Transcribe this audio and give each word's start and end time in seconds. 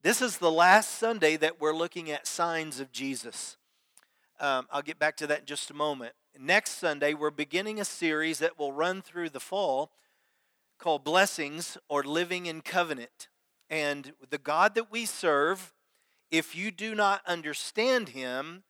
This 0.00 0.22
is 0.22 0.38
the 0.38 0.50
last 0.50 0.92
Sunday 0.92 1.36
that 1.38 1.60
we're 1.60 1.74
looking 1.74 2.08
at 2.08 2.24
signs 2.24 2.78
of 2.78 2.92
Jesus. 2.92 3.56
Um, 4.38 4.68
I'll 4.70 4.80
get 4.80 5.00
back 5.00 5.16
to 5.16 5.26
that 5.26 5.40
in 5.40 5.46
just 5.46 5.72
a 5.72 5.74
moment. 5.74 6.12
Next 6.38 6.78
Sunday, 6.78 7.14
we're 7.14 7.32
beginning 7.32 7.80
a 7.80 7.84
series 7.84 8.38
that 8.38 8.56
will 8.56 8.72
run 8.72 9.02
through 9.02 9.30
the 9.30 9.40
fall 9.40 9.90
called 10.78 11.02
Blessings 11.02 11.76
or 11.88 12.04
Living 12.04 12.46
in 12.46 12.60
Covenant. 12.60 13.26
And 13.68 14.12
the 14.30 14.38
God 14.38 14.76
that 14.76 14.92
we 14.92 15.04
serve, 15.04 15.74
if 16.30 16.54
you 16.54 16.70
do 16.70 16.94
not 16.94 17.22
understand 17.26 18.10
Him 18.10 18.62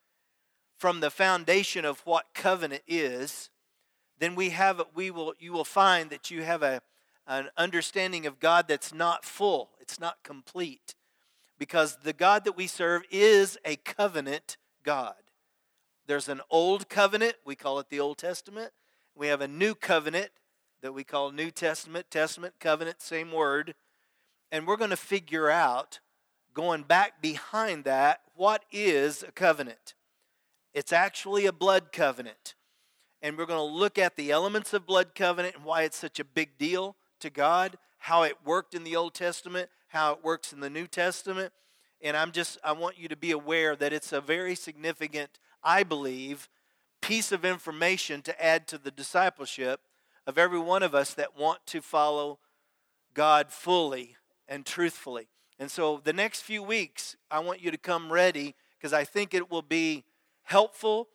from 0.79 1.01
the 1.01 1.11
foundation 1.11 1.85
of 1.85 2.01
what 2.07 2.33
covenant 2.33 2.85
is, 2.89 3.51
then 4.19 4.35
we 4.35 4.49
have 4.51 4.83
we 4.95 5.11
will 5.11 5.35
you 5.39 5.53
will 5.53 5.65
find 5.65 6.09
that 6.09 6.31
you 6.31 6.43
have 6.43 6.63
a 6.63 6.81
an 7.27 7.51
understanding 7.59 8.25
of 8.25 8.41
God 8.41 8.67
that's 8.67 8.95
not 8.95 9.27
full. 9.27 9.69
It's 9.79 10.01
not 10.01 10.23
complete 10.25 10.95
because 11.59 11.99
the 12.03 12.13
God 12.13 12.45
that 12.45 12.57
we 12.57 12.67
serve 12.67 13.03
is 13.11 13.59
a 13.65 13.77
covenant 13.77 14.57
God. 14.85 15.15
There's 16.07 16.29
an 16.29 16.41
old 16.51 16.89
covenant, 16.89 17.35
we 17.45 17.55
call 17.55 17.79
it 17.79 17.91
the 17.91 18.01
Old 18.01 18.17
Testament. 18.19 18.73
We 19.15 19.27
have 19.27 19.41
a 19.41 19.49
new 19.49 19.75
covenant 19.75 20.31
that 20.81 20.95
we 20.95 21.05
call 21.05 21.33
New 21.33 21.51
Testament, 21.51 22.07
Testament, 22.11 22.55
covenant, 22.61 23.03
same 23.03 23.33
word. 23.33 23.75
And 24.51 24.67
we're 24.67 24.77
going 24.77 24.91
to 24.91 24.97
figure 24.97 25.51
out, 25.51 26.01
going 26.55 26.83
back 26.83 27.21
behind 27.21 27.85
that, 27.85 28.21
what 28.35 28.65
is 28.73 29.23
a 29.23 29.33
covenant? 29.33 29.95
It's 30.73 30.93
actually 30.93 31.47
a 31.47 31.53
blood 31.53 31.93
covenant. 31.93 32.55
And 33.21 33.37
we're 33.37 33.47
going 33.47 33.59
to 33.59 33.79
look 33.79 33.99
at 33.99 34.17
the 34.17 34.31
elements 34.31 34.73
of 34.73 34.87
blood 34.87 35.15
covenant 35.15 35.57
and 35.57 35.65
why 35.65 35.83
it's 35.83 35.99
such 35.99 36.21
a 36.21 36.25
big 36.25 36.57
deal 36.57 36.97
to 37.21 37.31
God, 37.31 37.77
how 37.99 38.23
it 38.23 38.37
worked 38.45 38.75
in 38.75 38.85
the 38.85 38.95
Old 38.95 39.13
Testament, 39.13 39.69
how 39.89 40.13
it 40.13 40.25
works 40.25 40.53
in 40.53 40.61
the 40.61 40.71
New 40.71 40.87
Testament. 40.87 41.53
And 42.01 42.17
I'm 42.17 42.33
just, 42.33 42.59
I 42.63 42.73
want 42.73 42.99
you 42.99 43.09
to 43.09 43.17
be 43.17 43.31
aware 43.33 43.75
that 43.77 43.93
it's 43.93 44.13
a 44.13 44.21
very 44.21 44.55
significant, 44.55 45.39
I 45.63 45.83
believe, 45.83 46.49
piece 47.01 47.33
of 47.33 47.45
information 47.45 48.23
to 48.23 48.45
add 48.45 48.67
to 48.69 48.79
the 48.79 48.91
discipleship 48.91 49.81
of 50.27 50.39
every 50.39 50.59
one 50.59 50.83
of 50.83 50.95
us 50.95 51.15
that 51.15 51.37
want 51.37 51.67
to 51.67 51.81
follow 51.81 52.39
God 53.15 53.51
fully 53.51 54.17
and 54.47 54.65
truthfully. 54.65 55.29
And 55.59 55.71
so 55.71 56.01
the 56.03 56.13
next 56.13 56.43
few 56.43 56.63
weeks, 56.63 57.17
I 57.31 57.41
want 57.41 57.63
you 57.63 57.71
to 57.71 57.79
come 57.79 58.13
ready 58.13 58.55
because 58.79 58.93
I 58.93 59.05
think 59.05 59.35
it 59.35 59.51
will 59.51 59.63
be 59.63 60.05
helpful 60.43 61.09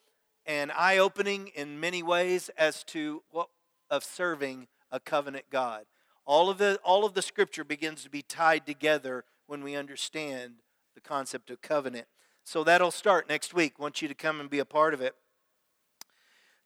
and 0.46 0.72
eye 0.72 0.98
opening 0.98 1.50
in 1.56 1.80
many 1.80 2.04
ways 2.04 2.50
as 2.58 2.84
to 2.86 3.24
what 3.32 3.48
of 3.90 4.04
serving 4.04 4.68
a 4.92 5.00
covenant 5.00 5.46
God. 5.50 5.86
All 6.26 6.50
of 6.50 6.58
the 6.58 6.80
all 6.84 7.06
of 7.06 7.14
the 7.14 7.22
scripture 7.22 7.64
begins 7.64 8.04
to 8.04 8.10
be 8.10 8.22
tied 8.22 8.66
together 8.66 9.26
when 9.48 9.64
we 9.64 9.76
understand 9.76 10.56
the 10.96 11.02
concept 11.02 11.50
of 11.50 11.62
covenant. 11.62 12.08
So 12.46 12.64
that'll 12.64 12.92
start 12.92 13.28
next 13.28 13.54
week. 13.54 13.76
I 13.78 13.82
want 13.82 14.02
you 14.02 14.08
to 14.08 14.14
come 14.14 14.40
and 14.40 14.50
be 14.50 14.60
a 14.60 14.66
part 14.66 14.94
of 14.94 15.02
it. 15.02 15.16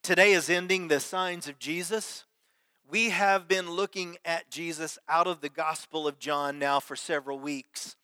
Today 0.04 0.32
is 0.32 0.50
ending 0.50 0.88
the 0.88 1.00
signs 1.00 1.48
of 1.48 1.60
Jesus. 1.60 2.26
We 2.90 3.10
have 3.10 3.48
been 3.48 3.72
looking 3.72 4.18
at 4.24 4.50
Jesus 4.50 4.98
out 5.10 5.28
of 5.28 5.42
the 5.42 5.50
Gospel 5.50 6.08
of 6.08 6.20
John 6.20 6.58
now 6.58 6.80
for 6.80 6.96
several 6.96 7.38
weeks. 7.38 7.96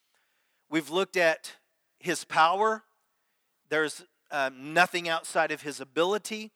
We've 0.70 0.90
looked 0.90 1.16
at 1.16 1.54
his 2.00 2.26
power. 2.26 2.84
There's 3.70 4.04
um, 4.32 4.74
nothing 4.74 5.08
outside 5.08 5.52
of 5.52 5.62
his 5.62 5.80
ability. 5.80 6.52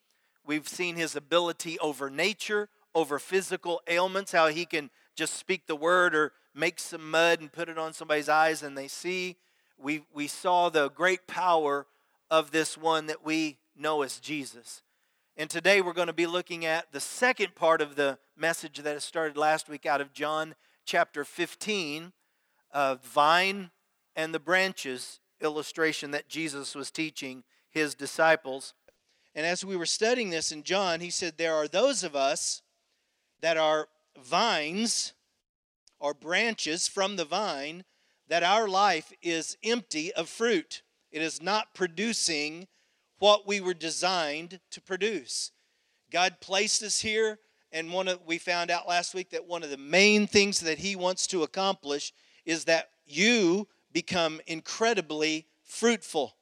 We've 0.45 0.67
seen 0.67 0.95
his 0.97 1.15
ability 1.15 1.79
over 1.79 2.09
nature 2.09 2.69
over 2.95 3.19
physical 3.19 3.81
ailments, 3.87 4.31
how 4.31 4.47
he 4.47 4.65
can 4.65 4.89
just 5.15 5.33
speak 5.33 5.67
the 5.67 5.75
word 5.75 6.15
or 6.15 6.33
make 6.53 6.79
some 6.79 7.09
mud 7.09 7.39
and 7.39 7.51
put 7.51 7.69
it 7.69 7.77
on 7.77 7.93
somebody's 7.93 8.29
eyes 8.29 8.63
and 8.63 8.77
they 8.77 8.87
see. 8.87 9.35
We, 9.77 10.03
we 10.13 10.27
saw 10.27 10.69
the 10.69 10.89
great 10.89 11.27
power 11.27 11.85
of 12.31 12.51
this 12.51 12.77
one 12.77 13.05
that 13.07 13.23
we 13.23 13.57
know 13.77 14.01
as 14.01 14.19
Jesus. 14.19 14.81
And 15.35 15.49
today 15.49 15.81
we're 15.81 15.93
going 15.93 16.07
to 16.07 16.13
be 16.13 16.25
looking 16.25 16.65
at 16.65 16.91
the 16.91 16.99
second 16.99 17.53
part 17.53 17.81
of 17.81 17.95
the 17.95 18.17
message 18.35 18.79
that 18.79 19.01
started 19.03 19.37
last 19.37 19.69
week 19.69 19.85
out 19.85 20.01
of 20.01 20.13
John 20.13 20.55
chapter 20.85 21.23
15, 21.23 22.13
of 22.71 23.01
vine 23.03 23.71
and 24.15 24.33
the 24.33 24.39
branches 24.39 25.19
illustration 25.41 26.11
that 26.11 26.27
Jesus 26.27 26.75
was 26.75 26.91
teaching 26.91 27.43
his 27.69 27.93
disciples. 27.93 28.73
And 29.35 29.45
as 29.45 29.63
we 29.63 29.75
were 29.75 29.85
studying 29.85 30.31
this 30.31 30.51
in 30.51 30.63
John, 30.63 30.99
he 30.99 31.09
said, 31.09 31.37
There 31.37 31.53
are 31.53 31.67
those 31.67 32.03
of 32.03 32.15
us 32.15 32.61
that 33.41 33.57
are 33.57 33.87
vines 34.21 35.13
or 35.99 36.13
branches 36.13 36.87
from 36.87 37.15
the 37.15 37.25
vine, 37.25 37.83
that 38.27 38.43
our 38.43 38.67
life 38.67 39.11
is 39.21 39.57
empty 39.63 40.13
of 40.13 40.29
fruit. 40.29 40.81
It 41.11 41.21
is 41.21 41.41
not 41.41 41.73
producing 41.73 42.67
what 43.19 43.47
we 43.47 43.59
were 43.59 43.73
designed 43.73 44.59
to 44.71 44.81
produce. 44.81 45.51
God 46.11 46.37
placed 46.39 46.83
us 46.83 46.99
here, 46.99 47.39
and 47.71 47.91
one 47.91 48.07
of, 48.07 48.19
we 48.25 48.37
found 48.37 48.69
out 48.69 48.87
last 48.87 49.15
week 49.15 49.31
that 49.31 49.47
one 49.47 49.63
of 49.63 49.69
the 49.69 49.77
main 49.77 50.27
things 50.27 50.59
that 50.59 50.79
He 50.79 50.95
wants 50.95 51.27
to 51.27 51.43
accomplish 51.43 52.13
is 52.45 52.65
that 52.65 52.89
you 53.05 53.67
become 53.91 54.39
incredibly 54.47 55.47
fruitful. 55.63 56.35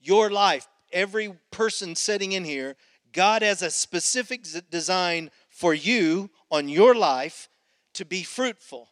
Your 0.00 0.30
life, 0.30 0.66
every 0.92 1.34
person 1.50 1.94
sitting 1.94 2.32
in 2.32 2.44
here, 2.44 2.76
God 3.12 3.42
has 3.42 3.62
a 3.62 3.70
specific 3.70 4.44
design 4.70 5.30
for 5.56 5.72
you 5.72 6.28
on 6.50 6.68
your 6.68 6.94
life 6.94 7.48
to 7.94 8.04
be 8.04 8.22
fruitful. 8.22 8.90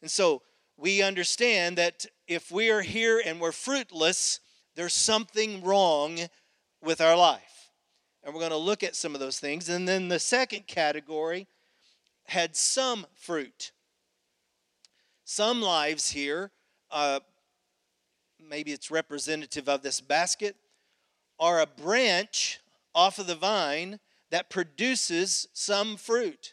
And 0.00 0.10
so 0.10 0.40
we 0.78 1.02
understand 1.02 1.76
that 1.76 2.06
if 2.26 2.50
we 2.50 2.70
are 2.70 2.80
here 2.80 3.20
and 3.22 3.38
we're 3.38 3.52
fruitless, 3.52 4.40
there's 4.76 4.94
something 4.94 5.62
wrong 5.62 6.18
with 6.82 7.02
our 7.02 7.18
life. 7.18 7.70
And 8.24 8.32
we're 8.32 8.40
going 8.40 8.50
to 8.50 8.56
look 8.56 8.82
at 8.82 8.96
some 8.96 9.12
of 9.12 9.20
those 9.20 9.38
things. 9.38 9.68
And 9.68 9.86
then 9.86 10.08
the 10.08 10.18
second 10.18 10.66
category 10.66 11.48
had 12.24 12.56
some 12.56 13.06
fruit. 13.14 13.72
Some 15.26 15.60
lives 15.60 16.10
here, 16.10 16.50
uh, 16.90 17.20
maybe 18.40 18.72
it's 18.72 18.90
representative 18.90 19.68
of 19.68 19.82
this 19.82 20.00
basket, 20.00 20.56
are 21.38 21.60
a 21.60 21.66
branch 21.66 22.60
off 22.94 23.18
of 23.18 23.26
the 23.26 23.34
vine 23.34 24.00
that 24.36 24.50
produces 24.50 25.48
some 25.54 25.96
fruit. 25.96 26.52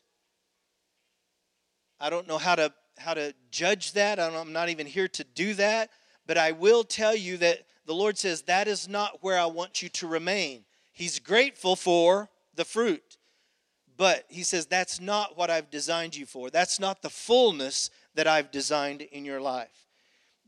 I 1.99 2.09
don't 2.09 2.29
know 2.29 2.37
how 2.37 2.55
to 2.55 2.71
how 2.97 3.13
to 3.13 3.33
judge 3.51 3.91
that. 3.91 4.21
I'm 4.21 4.53
not 4.53 4.69
even 4.69 4.87
here 4.87 5.09
to 5.09 5.25
do 5.25 5.53
that, 5.55 5.89
but 6.25 6.37
I 6.37 6.53
will 6.53 6.85
tell 6.85 7.13
you 7.13 7.35
that 7.39 7.65
the 7.85 7.93
Lord 7.93 8.17
says 8.17 8.43
that 8.43 8.69
is 8.69 8.87
not 8.87 9.17
where 9.19 9.37
I 9.37 9.47
want 9.47 9.81
you 9.81 9.89
to 9.89 10.07
remain. 10.07 10.63
He's 10.93 11.19
grateful 11.19 11.75
for 11.75 12.29
the 12.55 12.63
fruit. 12.63 13.17
But 13.97 14.23
he 14.29 14.43
says 14.43 14.65
that's 14.65 15.01
not 15.01 15.37
what 15.37 15.49
I've 15.49 15.69
designed 15.69 16.15
you 16.15 16.25
for. 16.25 16.49
That's 16.49 16.79
not 16.79 17.01
the 17.01 17.09
fullness 17.09 17.89
that 18.15 18.27
I've 18.27 18.49
designed 18.49 19.01
in 19.01 19.25
your 19.25 19.41
life. 19.41 19.89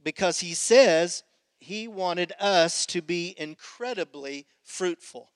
Because 0.01 0.39
he 0.39 0.53
says 0.53 1.23
he 1.59 1.89
wanted 1.89 2.31
us 2.39 2.85
to 2.85 3.01
be 3.01 3.35
incredibly 3.37 4.45
fruitful. 4.63 5.31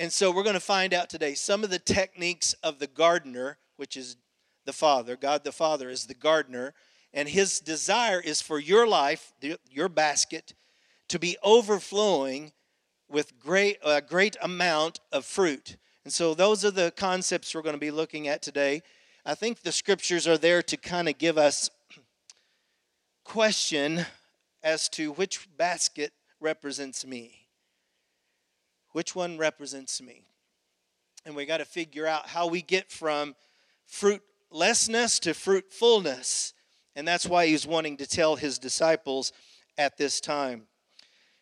And 0.00 0.10
so 0.10 0.30
we're 0.30 0.44
going 0.44 0.54
to 0.54 0.60
find 0.60 0.94
out 0.94 1.10
today 1.10 1.34
some 1.34 1.62
of 1.62 1.68
the 1.68 1.78
techniques 1.78 2.54
of 2.62 2.78
the 2.78 2.86
gardener, 2.86 3.58
which 3.76 3.98
is 3.98 4.16
the 4.64 4.72
Father. 4.72 5.14
God 5.14 5.44
the 5.44 5.52
Father 5.52 5.90
is 5.90 6.06
the 6.06 6.14
gardener. 6.14 6.72
And 7.12 7.28
his 7.28 7.60
desire 7.60 8.18
is 8.18 8.40
for 8.40 8.58
your 8.58 8.86
life, 8.86 9.34
your 9.70 9.90
basket, 9.90 10.54
to 11.08 11.18
be 11.18 11.36
overflowing 11.42 12.52
with 13.10 13.38
great, 13.38 13.76
a 13.84 14.00
great 14.00 14.38
amount 14.40 15.00
of 15.12 15.26
fruit. 15.26 15.76
And 16.04 16.14
so 16.14 16.32
those 16.32 16.64
are 16.64 16.70
the 16.70 16.94
concepts 16.96 17.54
we're 17.54 17.60
going 17.60 17.74
to 17.74 17.78
be 17.78 17.90
looking 17.90 18.26
at 18.26 18.40
today. 18.40 18.80
I 19.26 19.34
think 19.34 19.60
the 19.60 19.70
scriptures 19.70 20.26
are 20.26 20.38
there 20.38 20.62
to 20.62 20.78
kind 20.78 21.10
of 21.10 21.18
give 21.18 21.36
us 21.36 21.68
question 23.24 24.06
as 24.62 24.88
to 24.90 25.12
which 25.12 25.46
basket 25.58 26.14
represents 26.40 27.04
me. 27.04 27.49
Which 28.92 29.14
one 29.14 29.38
represents 29.38 30.02
me? 30.02 30.24
And 31.24 31.36
we 31.36 31.46
got 31.46 31.58
to 31.58 31.64
figure 31.64 32.06
out 32.06 32.28
how 32.28 32.46
we 32.46 32.62
get 32.62 32.90
from 32.90 33.34
fruitlessness 33.86 35.20
to 35.20 35.34
fruitfulness. 35.34 36.54
And 36.96 37.06
that's 37.06 37.26
why 37.26 37.46
he's 37.46 37.66
wanting 37.66 37.98
to 37.98 38.06
tell 38.06 38.36
his 38.36 38.58
disciples 38.58 39.32
at 39.78 39.96
this 39.96 40.20
time. 40.20 40.66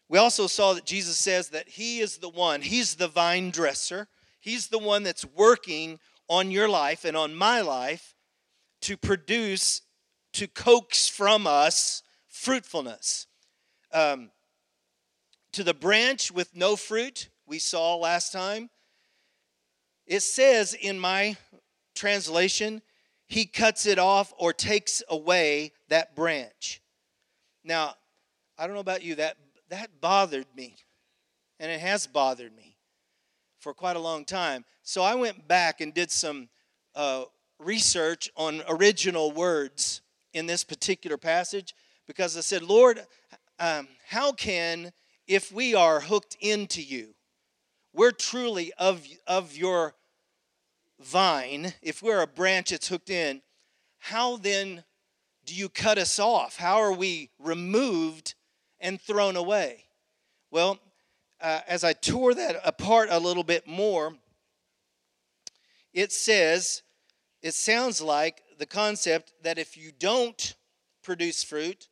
We 0.08 0.18
also 0.18 0.46
saw 0.46 0.72
that 0.74 0.86
Jesus 0.86 1.18
says 1.18 1.50
that 1.50 1.68
he 1.68 2.00
is 2.00 2.18
the 2.18 2.28
one, 2.28 2.62
he's 2.62 2.94
the 2.94 3.08
vine 3.08 3.50
dresser. 3.50 4.08
He's 4.40 4.68
the 4.68 4.78
one 4.78 5.02
that's 5.02 5.24
working 5.24 5.98
on 6.28 6.50
your 6.50 6.68
life 6.68 7.04
and 7.04 7.16
on 7.16 7.34
my 7.34 7.60
life 7.60 8.14
to 8.82 8.96
produce, 8.96 9.82
to 10.34 10.46
coax 10.46 11.08
from 11.08 11.46
us 11.46 12.02
fruitfulness. 12.28 13.26
Um, 13.92 14.30
to 15.52 15.64
the 15.64 15.74
branch 15.74 16.30
with 16.30 16.54
no 16.54 16.76
fruit, 16.76 17.28
we 17.48 17.58
saw 17.58 17.96
last 17.96 18.32
time. 18.32 18.70
It 20.06 20.20
says 20.20 20.74
in 20.74 20.98
my 20.98 21.36
translation, 21.94 22.82
he 23.26 23.44
cuts 23.44 23.86
it 23.86 23.98
off 23.98 24.32
or 24.38 24.52
takes 24.52 25.02
away 25.08 25.72
that 25.88 26.14
branch. 26.14 26.80
Now, 27.64 27.94
I 28.58 28.66
don't 28.66 28.74
know 28.74 28.80
about 28.80 29.02
you, 29.02 29.16
that, 29.16 29.36
that 29.68 30.00
bothered 30.00 30.46
me. 30.56 30.76
And 31.60 31.70
it 31.70 31.80
has 31.80 32.06
bothered 32.06 32.54
me 32.56 32.76
for 33.58 33.74
quite 33.74 33.96
a 33.96 34.00
long 34.00 34.24
time. 34.24 34.64
So 34.82 35.02
I 35.02 35.14
went 35.14 35.48
back 35.48 35.80
and 35.80 35.92
did 35.92 36.10
some 36.10 36.48
uh, 36.94 37.24
research 37.58 38.30
on 38.36 38.62
original 38.68 39.32
words 39.32 40.00
in 40.32 40.46
this 40.46 40.64
particular 40.64 41.16
passage 41.16 41.74
because 42.06 42.36
I 42.36 42.40
said, 42.40 42.62
Lord, 42.62 43.00
um, 43.58 43.88
how 44.06 44.32
can, 44.32 44.92
if 45.26 45.52
we 45.52 45.74
are 45.74 46.00
hooked 46.00 46.36
into 46.40 46.80
you, 46.80 47.14
we're 47.92 48.12
truly 48.12 48.72
of, 48.78 49.06
of 49.26 49.56
your 49.56 49.94
vine, 51.00 51.74
if 51.82 52.02
we're 52.02 52.22
a 52.22 52.26
branch 52.26 52.70
that's 52.70 52.88
hooked 52.88 53.10
in, 53.10 53.42
how 53.98 54.36
then 54.36 54.84
do 55.44 55.54
you 55.54 55.68
cut 55.68 55.98
us 55.98 56.18
off? 56.18 56.56
How 56.56 56.76
are 56.76 56.92
we 56.92 57.30
removed 57.38 58.34
and 58.80 59.00
thrown 59.00 59.36
away? 59.36 59.84
Well, 60.50 60.78
uh, 61.40 61.60
as 61.66 61.84
I 61.84 61.92
tore 61.92 62.34
that 62.34 62.60
apart 62.64 63.08
a 63.10 63.18
little 63.18 63.44
bit 63.44 63.66
more, 63.66 64.14
it 65.92 66.12
says, 66.12 66.82
it 67.42 67.54
sounds 67.54 68.00
like 68.00 68.42
the 68.58 68.66
concept 68.66 69.32
that 69.42 69.58
if 69.58 69.76
you 69.76 69.92
don't 69.98 70.54
produce 71.02 71.42
fruit, 71.42 71.88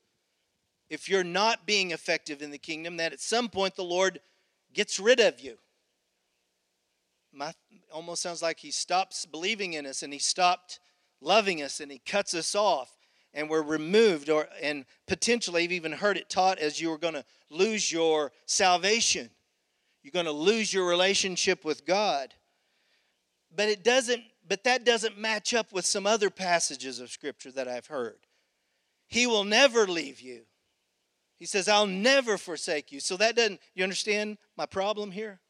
if 0.91 1.09
you're 1.09 1.25
not 1.25 1.67
being 1.67 1.91
effective 1.91 2.43
in 2.43 2.51
the 2.51 2.59
kingdom, 2.59 2.97
that 2.99 3.13
at 3.13 3.21
some 3.21 3.49
point 3.49 3.77
the 3.77 3.85
Lord 3.85 4.21
gets 4.73 5.01
rid 5.01 5.21
of 5.21 5.41
you. 5.41 5.59
My, 7.37 7.53
almost 7.93 8.23
sounds 8.23 8.41
like 8.41 8.59
he 8.59 8.71
stops 8.71 9.27
believing 9.27 9.75
in 9.75 9.85
us 9.85 10.03
and 10.03 10.11
he 10.11 10.19
stopped 10.19 10.81
loving 11.21 11.63
us 11.63 11.81
and 11.81 11.93
he 11.93 11.99
cuts 11.99 12.33
us 12.33 12.55
off 12.55 12.97
and 13.35 13.51
we're 13.51 13.63
removed 13.63 14.31
or 14.31 14.49
and 14.63 14.87
potentially 15.07 15.65
I've 15.65 15.73
even 15.73 15.93
heard 15.93 16.17
it 16.17 16.31
taught 16.31 16.59
as 16.59 16.81
you 16.81 16.91
are 16.93 16.99
going 16.99 17.15
to 17.15 17.25
lose 17.51 17.93
your 17.93 18.33
salvation. 18.47 19.29
You're 20.03 20.13
going 20.13 20.25
to 20.25 20.33
lose 20.33 20.73
your 20.73 20.89
relationship 20.89 21.63
with 21.63 21.85
God. 21.85 22.33
But 23.55 23.69
it 23.69 23.85
doesn't 23.85 24.23
but 24.49 24.65
that 24.65 24.85
doesn't 24.85 25.19
match 25.19 25.53
up 25.53 25.73
with 25.73 25.85
some 25.85 26.07
other 26.07 26.31
passages 26.31 27.01
of 27.01 27.11
scripture 27.11 27.53
that 27.53 27.69
I've 27.69 27.89
heard. 27.89 28.19
He 29.09 29.27
will 29.27 29.45
never 29.45 29.87
leave 29.87 30.21
you. 30.21 30.43
He 31.37 31.45
says, 31.45 31.69
I'll 31.69 31.87
never 31.87 32.39
forsake 32.39 32.93
you. 32.93 33.01
So 33.01 33.17
that 33.19 33.37
doesn't, 33.37 33.61
you 33.75 33.83
understand 33.83 34.39
my 34.57 34.65
problem 34.65 35.11
here? 35.11 35.41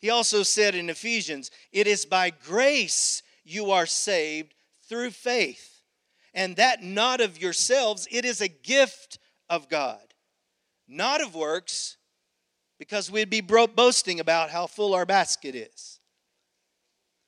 He 0.00 0.10
also 0.10 0.42
said 0.42 0.74
in 0.74 0.90
Ephesians, 0.90 1.50
It 1.72 1.86
is 1.86 2.04
by 2.04 2.30
grace 2.30 3.22
you 3.44 3.70
are 3.70 3.86
saved 3.86 4.54
through 4.88 5.10
faith, 5.10 5.82
and 6.34 6.56
that 6.56 6.82
not 6.82 7.20
of 7.20 7.40
yourselves, 7.40 8.08
it 8.10 8.24
is 8.24 8.40
a 8.40 8.48
gift 8.48 9.18
of 9.48 9.68
God, 9.68 10.14
not 10.88 11.20
of 11.20 11.34
works, 11.34 11.96
because 12.78 13.10
we'd 13.10 13.28
be 13.28 13.42
boasting 13.42 14.20
about 14.20 14.50
how 14.50 14.66
full 14.66 14.94
our 14.94 15.04
basket 15.04 15.54
is. 15.54 16.00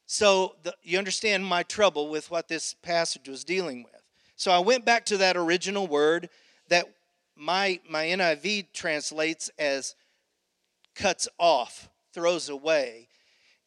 So 0.06 0.56
the, 0.62 0.74
you 0.82 0.98
understand 0.98 1.44
my 1.44 1.62
trouble 1.62 2.08
with 2.08 2.30
what 2.30 2.48
this 2.48 2.74
passage 2.74 3.28
was 3.28 3.44
dealing 3.44 3.82
with. 3.82 4.02
So 4.36 4.50
I 4.50 4.58
went 4.58 4.84
back 4.84 5.04
to 5.06 5.18
that 5.18 5.36
original 5.36 5.86
word 5.86 6.30
that 6.68 6.86
my, 7.36 7.80
my 7.88 8.06
NIV 8.06 8.72
translates 8.72 9.50
as 9.58 9.94
cuts 10.94 11.28
off, 11.38 11.88
throws 12.12 12.48
away. 12.48 13.08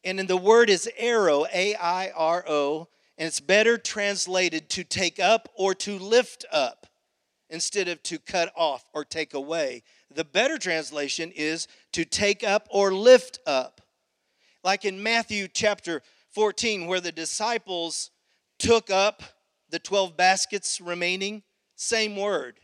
And 0.04 0.18
then 0.18 0.26
the 0.26 0.36
word 0.36 0.70
is 0.70 0.88
airo, 1.00 1.46
A 1.52 1.74
I 1.74 2.10
R 2.10 2.44
O, 2.46 2.88
and 3.18 3.26
it's 3.26 3.40
better 3.40 3.78
translated 3.78 4.68
to 4.70 4.84
take 4.84 5.18
up 5.18 5.48
or 5.54 5.74
to 5.74 5.98
lift 5.98 6.44
up 6.52 6.86
instead 7.48 7.88
of 7.88 8.02
to 8.04 8.18
cut 8.18 8.52
off 8.56 8.84
or 8.92 9.04
take 9.04 9.34
away. 9.34 9.82
The 10.14 10.24
better 10.24 10.58
translation 10.58 11.32
is 11.34 11.66
to 11.92 12.04
take 12.04 12.44
up 12.44 12.68
or 12.70 12.92
lift 12.92 13.38
up. 13.46 13.80
Like 14.62 14.84
in 14.84 15.02
Matthew 15.02 15.48
chapter 15.48 16.02
14, 16.30 16.86
where 16.86 17.00
the 17.00 17.12
disciples 17.12 18.10
took 18.58 18.90
up 18.90 19.22
the 19.70 19.78
12 19.78 20.16
baskets 20.16 20.80
remaining, 20.80 21.42
same 21.76 22.16
word 22.16 22.60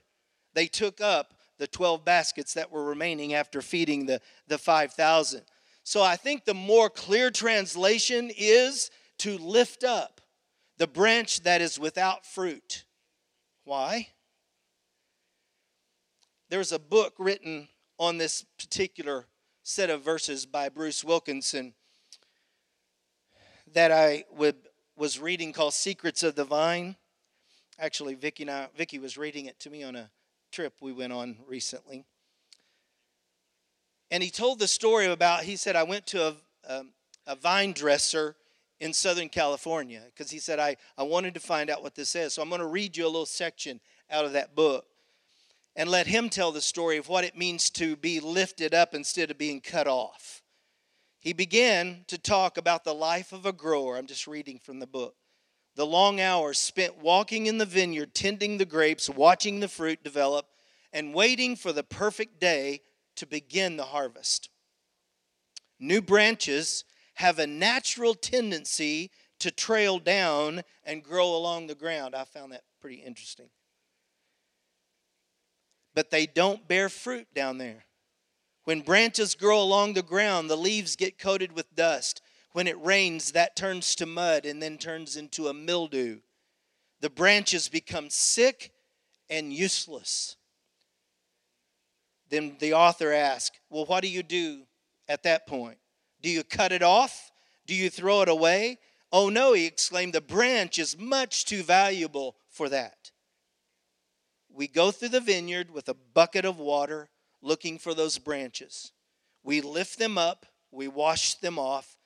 they 0.55 0.67
took 0.67 1.00
up 1.00 1.34
the 1.58 1.67
12 1.67 2.05
baskets 2.05 2.55
that 2.55 2.70
were 2.70 2.84
remaining 2.84 3.34
after 3.34 3.62
feeding 3.62 4.06
the, 4.06 4.20
the 4.49 4.58
5,000. 4.58 5.43
So 5.84 6.02
I 6.02 6.17
think 6.17 6.44
the 6.44 6.55
more 6.55 6.88
clear 6.88 7.31
translation 7.31 8.31
is 8.37 8.90
to 9.19 9.37
lift 9.38 9.84
up 9.84 10.20
the 10.79 10.87
branch 10.87 11.43
that 11.43 11.61
is 11.61 11.79
without 11.79 12.25
fruit. 12.25 12.84
Why? 13.64 14.08
There's 16.49 16.73
a 16.73 16.79
book 16.79 17.14
written 17.19 17.69
on 17.99 18.19
this 18.19 18.44
particular 18.58 19.26
set 19.62 19.90
of 19.90 20.02
verses 20.02 20.44
by 20.44 20.69
Bruce 20.69 21.05
Wilkinson 21.05 21.75
that 23.73 23.90
I 23.90 24.25
would, 24.32 24.56
was 24.96 25.19
reading 25.19 25.52
called 25.52 25.75
Secrets 25.75 26.23
of 26.23 26.34
the 26.34 26.44
Vine. 26.44 26.96
Actually, 27.79 28.14
Vicky, 28.14 28.43
and 28.43 28.50
I, 28.50 28.69
Vicky 28.76 28.99
was 28.99 29.17
reading 29.17 29.46
it 29.46 29.58
to 29.61 29.70
me 29.70 29.82
on 29.82 29.96
a 29.96 30.11
trip 30.50 30.75
we 30.81 30.93
went 30.93 31.12
on 31.12 31.38
recently. 31.46 32.05
And 34.12 34.22
he 34.22 34.28
told 34.28 34.58
the 34.58 34.68
story 34.68 35.06
about, 35.06 35.44
he 35.44 35.56
said, 35.56 35.74
I 35.74 35.84
went 35.84 36.06
to 36.08 36.28
a, 36.28 36.34
a, 36.68 36.82
a 37.28 37.34
vine 37.34 37.72
dresser 37.72 38.36
in 38.78 38.92
Southern 38.92 39.30
California 39.30 40.02
because 40.04 40.30
he 40.30 40.38
said, 40.38 40.58
I, 40.58 40.76
I 40.98 41.02
wanted 41.02 41.32
to 41.32 41.40
find 41.40 41.70
out 41.70 41.82
what 41.82 41.94
this 41.94 42.14
is. 42.14 42.34
So 42.34 42.42
I'm 42.42 42.50
going 42.50 42.60
to 42.60 42.66
read 42.66 42.94
you 42.94 43.04
a 43.04 43.06
little 43.06 43.24
section 43.24 43.80
out 44.10 44.26
of 44.26 44.34
that 44.34 44.54
book 44.54 44.84
and 45.74 45.88
let 45.88 46.06
him 46.06 46.28
tell 46.28 46.52
the 46.52 46.60
story 46.60 46.98
of 46.98 47.08
what 47.08 47.24
it 47.24 47.38
means 47.38 47.70
to 47.70 47.96
be 47.96 48.20
lifted 48.20 48.74
up 48.74 48.94
instead 48.94 49.30
of 49.30 49.38
being 49.38 49.62
cut 49.62 49.86
off. 49.86 50.42
He 51.18 51.32
began 51.32 52.04
to 52.08 52.18
talk 52.18 52.58
about 52.58 52.84
the 52.84 52.94
life 52.94 53.32
of 53.32 53.46
a 53.46 53.52
grower. 53.52 53.96
I'm 53.96 54.06
just 54.06 54.26
reading 54.26 54.58
from 54.58 54.78
the 54.78 54.86
book 54.86 55.14
the 55.74 55.86
long 55.86 56.20
hours 56.20 56.58
spent 56.58 56.98
walking 56.98 57.46
in 57.46 57.56
the 57.56 57.64
vineyard, 57.64 58.14
tending 58.14 58.58
the 58.58 58.66
grapes, 58.66 59.08
watching 59.08 59.60
the 59.60 59.68
fruit 59.68 60.04
develop, 60.04 60.44
and 60.92 61.14
waiting 61.14 61.56
for 61.56 61.72
the 61.72 61.82
perfect 61.82 62.38
day 62.38 62.82
to 63.16 63.26
begin 63.26 63.76
the 63.76 63.84
harvest. 63.84 64.48
New 65.78 66.00
branches 66.00 66.84
have 67.14 67.38
a 67.38 67.46
natural 67.46 68.14
tendency 68.14 69.10
to 69.38 69.50
trail 69.50 69.98
down 69.98 70.62
and 70.84 71.02
grow 71.02 71.34
along 71.34 71.66
the 71.66 71.74
ground. 71.74 72.14
I 72.14 72.24
found 72.24 72.52
that 72.52 72.62
pretty 72.80 72.96
interesting. 72.96 73.48
But 75.94 76.10
they 76.10 76.26
don't 76.26 76.66
bear 76.68 76.88
fruit 76.88 77.26
down 77.34 77.58
there. 77.58 77.84
When 78.64 78.81
branches 78.81 79.34
grow 79.34 79.60
along 79.60 79.94
the 79.94 80.02
ground, 80.02 80.48
the 80.48 80.56
leaves 80.56 80.96
get 80.96 81.19
coated 81.19 81.52
with 81.52 81.74
dust 81.74 82.22
when 82.52 82.66
it 82.66 82.81
rains, 82.82 83.32
that 83.32 83.56
turns 83.56 83.94
to 83.96 84.06
mud 84.06 84.44
and 84.44 84.62
then 84.62 84.78
turns 84.78 85.16
into 85.16 85.48
a 85.48 85.54
mildew. 85.54 86.20
The 87.00 87.10
branches 87.10 87.69
become 87.69 88.10
sick 88.10 88.72
and 89.28 89.52
useless. 89.52 90.36
Then 92.32 92.56
the 92.60 92.72
author 92.72 93.12
asks, 93.12 93.60
Well, 93.69 93.84
what 93.84 94.01
do 94.01 94.08
you 94.08 94.22
do 94.22 94.62
at 95.06 95.22
that 95.24 95.46
point? 95.46 95.77
Do 96.22 96.31
you 96.31 96.43
cut 96.43 96.72
it 96.72 96.82
off? 96.82 97.31
Do 97.67 97.74
you 97.74 97.91
throw 97.91 98.22
it 98.22 98.29
away? 98.31 98.79
Oh 99.12 99.29
no, 99.29 99.53
he 99.53 99.67
exclaimed, 99.67 100.15
the 100.15 100.22
branch 100.22 100.79
is 100.79 100.98
much 100.98 101.44
too 101.44 101.62
valuable 101.62 102.36
for 102.48 102.70
that. 102.70 103.10
We 104.48 104.67
go 104.67 104.91
through 104.91 105.10
the 105.10 105.20
vineyard 105.20 105.70
with 105.70 105.91
a 105.91 105.94
bucket 105.94 106.46
of 106.46 106.58
water 106.58 107.10
looking 107.43 107.79
for 107.79 107.93
those 107.93 108.17
branches. 108.17 108.93
We 109.44 109.60
lift 109.60 109.98
them 109.98 110.17
up, 110.17 110.46
we 110.70 110.89
wash 110.89 111.34
them 111.34 111.58
off, 111.58 111.98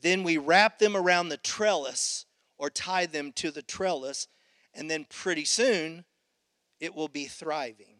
then 0.00 0.22
we 0.22 0.36
wrap 0.36 0.78
them 0.78 0.96
around 0.96 1.30
the 1.30 1.36
trellis 1.36 2.26
or 2.58 2.70
tie 2.70 3.06
them 3.06 3.32
to 3.32 3.50
the 3.50 3.62
trellis, 3.62 4.28
and 4.72 4.88
then 4.88 5.04
pretty 5.10 5.44
soon 5.44 6.04
it 6.78 6.94
will 6.94 7.08
be 7.08 7.24
thriving. 7.24 7.93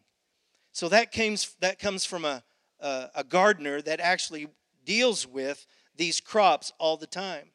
So 0.75 0.89
that 0.89 1.13
comes, 1.13 1.55
that 1.61 1.79
comes 1.79 2.03
from 2.03 2.25
a, 2.25 2.43
a, 2.81 3.09
a 3.15 3.23
gardener 3.23 3.81
that 3.83 4.01
actually 4.01 4.49
deals 4.83 5.25
with 5.25 5.65
these 5.95 6.19
crops 6.19 6.73
all 6.79 6.97
the 6.97 7.07
time. 7.07 7.51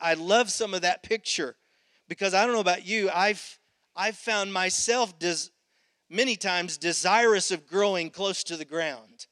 I 0.00 0.14
love 0.14 0.48
some 0.48 0.72
of 0.72 0.82
that 0.82 1.02
picture 1.02 1.56
because 2.06 2.34
I 2.34 2.44
don't 2.44 2.54
know 2.54 2.60
about 2.60 2.86
you, 2.86 3.10
I've, 3.12 3.58
I've 3.96 4.16
found 4.16 4.52
myself 4.52 5.18
des, 5.18 5.48
many 6.08 6.36
times 6.36 6.78
desirous 6.78 7.50
of 7.50 7.66
growing 7.66 8.10
close 8.10 8.44
to 8.44 8.56
the 8.56 8.64
ground 8.64 9.26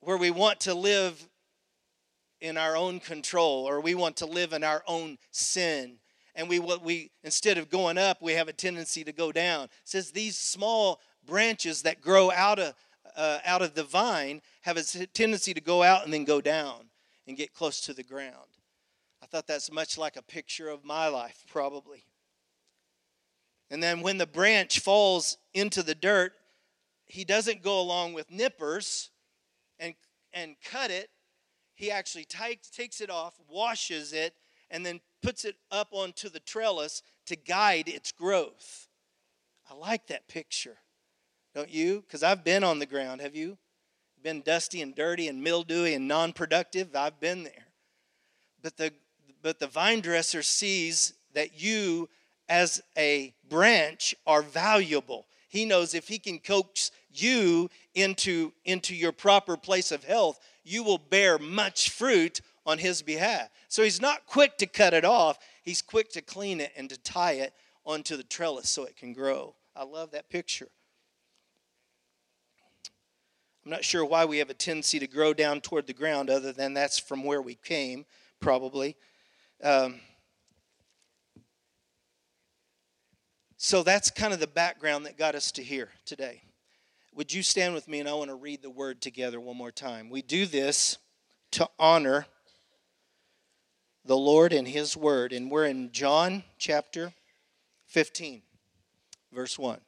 where 0.00 0.16
we 0.16 0.30
want 0.30 0.60
to 0.60 0.72
live 0.72 1.28
in 2.40 2.56
our 2.56 2.78
own 2.78 2.98
control 2.98 3.68
or 3.68 3.82
we 3.82 3.94
want 3.94 4.16
to 4.16 4.26
live 4.26 4.54
in 4.54 4.64
our 4.64 4.82
own 4.86 5.18
sin 5.32 5.98
and 6.34 6.48
we 6.48 6.58
what 6.58 6.82
we 6.82 7.10
instead 7.22 7.58
of 7.58 7.68
going 7.68 7.98
up 7.98 8.22
we 8.22 8.32
have 8.32 8.48
a 8.48 8.52
tendency 8.52 9.04
to 9.04 9.12
go 9.12 9.30
down 9.30 9.64
it 9.64 9.70
says 9.84 10.10
these 10.10 10.36
small 10.36 11.00
branches 11.30 11.82
that 11.82 12.02
grow 12.02 12.30
out 12.32 12.58
of 12.58 12.74
uh, 13.16 13.38
out 13.44 13.62
of 13.62 13.74
the 13.74 13.82
vine 13.84 14.42
have 14.62 14.76
a 14.76 14.82
tendency 15.06 15.54
to 15.54 15.60
go 15.60 15.82
out 15.82 16.04
and 16.04 16.12
then 16.12 16.24
go 16.24 16.40
down 16.40 16.90
and 17.26 17.36
get 17.36 17.54
close 17.54 17.80
to 17.80 17.94
the 17.94 18.02
ground 18.02 18.58
i 19.22 19.26
thought 19.26 19.46
that's 19.46 19.72
much 19.72 19.96
like 19.96 20.16
a 20.16 20.22
picture 20.22 20.68
of 20.68 20.84
my 20.84 21.08
life 21.08 21.44
probably 21.48 22.04
And 23.70 23.80
then 23.82 24.02
when 24.02 24.18
the 24.18 24.26
branch 24.26 24.80
falls 24.80 25.38
into 25.54 25.82
the 25.82 25.94
dirt, 25.94 26.32
he 27.06 27.24
doesn't 27.24 27.62
go 27.62 27.80
along 27.80 28.14
with 28.14 28.30
nippers 28.30 29.10
and, 29.78 29.94
and 30.32 30.56
cut 30.64 30.90
it. 30.90 31.08
He 31.74 31.90
actually 31.90 32.24
takes, 32.24 32.68
takes 32.68 33.00
it 33.00 33.10
off, 33.10 33.34
washes 33.48 34.12
it, 34.12 34.34
and 34.70 34.84
then 34.84 35.00
puts 35.22 35.44
it 35.44 35.56
up 35.70 35.88
onto 35.92 36.28
the 36.28 36.40
trellis 36.40 37.02
to 37.26 37.36
guide 37.36 37.88
its 37.88 38.12
growth. 38.12 38.88
I 39.70 39.74
like 39.74 40.08
that 40.08 40.28
picture. 40.28 40.78
Don't 41.54 41.70
you? 41.70 42.02
Because 42.02 42.22
I've 42.22 42.44
been 42.44 42.64
on 42.64 42.78
the 42.78 42.86
ground. 42.86 43.20
Have 43.20 43.34
you? 43.34 43.58
Been 44.22 44.42
dusty 44.42 44.82
and 44.82 44.94
dirty 44.94 45.28
and 45.28 45.42
mildewy 45.42 45.94
and 45.94 46.06
non 46.06 46.32
productive? 46.32 46.94
I've 46.94 47.20
been 47.20 47.44
there. 47.44 47.66
But 48.62 48.76
the, 48.76 48.92
but 49.42 49.58
the 49.58 49.66
vine 49.66 50.00
dresser 50.00 50.42
sees 50.42 51.14
that 51.32 51.60
you, 51.60 52.08
as 52.48 52.82
a 52.96 53.34
branch, 53.48 54.14
are 54.26 54.42
valuable. 54.42 55.26
He 55.48 55.64
knows 55.64 55.94
if 55.94 56.06
he 56.06 56.18
can 56.18 56.38
coax 56.38 56.90
you 57.12 57.70
into, 57.94 58.52
into 58.64 58.94
your 58.94 59.12
proper 59.12 59.56
place 59.56 59.90
of 59.90 60.04
health, 60.04 60.38
you 60.64 60.84
will 60.84 60.98
bear 60.98 61.38
much 61.38 61.90
fruit 61.90 62.40
on 62.66 62.78
his 62.78 63.02
behalf. 63.02 63.48
So 63.68 63.82
he's 63.82 64.00
not 64.00 64.26
quick 64.26 64.58
to 64.58 64.66
cut 64.66 64.94
it 64.94 65.04
off, 65.04 65.38
he's 65.62 65.82
quick 65.82 66.10
to 66.12 66.22
clean 66.22 66.60
it 66.60 66.72
and 66.76 66.88
to 66.90 66.98
tie 66.98 67.32
it 67.32 67.54
onto 67.84 68.16
the 68.16 68.22
trellis 68.22 68.68
so 68.68 68.84
it 68.84 68.96
can 68.96 69.12
grow. 69.12 69.54
I 69.74 69.84
love 69.84 70.10
that 70.12 70.28
picture. 70.28 70.68
I'm 73.70 73.76
not 73.76 73.84
sure 73.84 74.04
why 74.04 74.24
we 74.24 74.38
have 74.38 74.50
a 74.50 74.54
tendency 74.54 74.98
to 74.98 75.06
grow 75.06 75.32
down 75.32 75.60
toward 75.60 75.86
the 75.86 75.92
ground, 75.92 76.28
other 76.28 76.50
than 76.50 76.74
that's 76.74 76.98
from 76.98 77.22
where 77.22 77.40
we 77.40 77.54
came, 77.54 78.04
probably. 78.40 78.96
Um, 79.62 80.00
so 83.56 83.84
that's 83.84 84.10
kind 84.10 84.34
of 84.34 84.40
the 84.40 84.48
background 84.48 85.06
that 85.06 85.16
got 85.16 85.36
us 85.36 85.52
to 85.52 85.62
here 85.62 85.90
today. 86.04 86.42
Would 87.14 87.32
you 87.32 87.44
stand 87.44 87.72
with 87.72 87.86
me 87.86 88.00
and 88.00 88.08
I 88.08 88.14
want 88.14 88.30
to 88.30 88.34
read 88.34 88.60
the 88.60 88.70
word 88.70 89.00
together 89.00 89.38
one 89.38 89.56
more 89.56 89.70
time? 89.70 90.10
We 90.10 90.22
do 90.22 90.46
this 90.46 90.98
to 91.52 91.68
honor 91.78 92.26
the 94.04 94.16
Lord 94.16 94.52
and 94.52 94.66
His 94.66 94.96
word, 94.96 95.32
and 95.32 95.48
we're 95.48 95.66
in 95.66 95.92
John 95.92 96.42
chapter 96.58 97.12
15, 97.86 98.42
verse 99.32 99.56
1. 99.56 99.80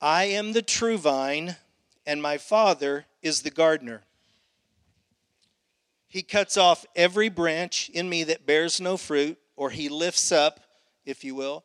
I 0.00 0.24
am 0.24 0.54
the 0.54 0.62
true 0.62 0.98
vine 0.98 1.54
and 2.06 2.20
my 2.20 2.38
Father 2.38 3.06
is 3.22 3.42
the 3.42 3.50
gardener. 3.50 4.02
He 6.06 6.22
cuts 6.22 6.56
off 6.56 6.84
every 6.96 7.28
branch 7.28 7.88
in 7.92 8.08
me 8.08 8.24
that 8.24 8.46
bears 8.46 8.80
no 8.80 8.96
fruit, 8.96 9.38
or 9.56 9.70
he 9.70 9.88
lifts 9.88 10.32
up, 10.32 10.60
if 11.04 11.22
you 11.22 11.34
will, 11.34 11.64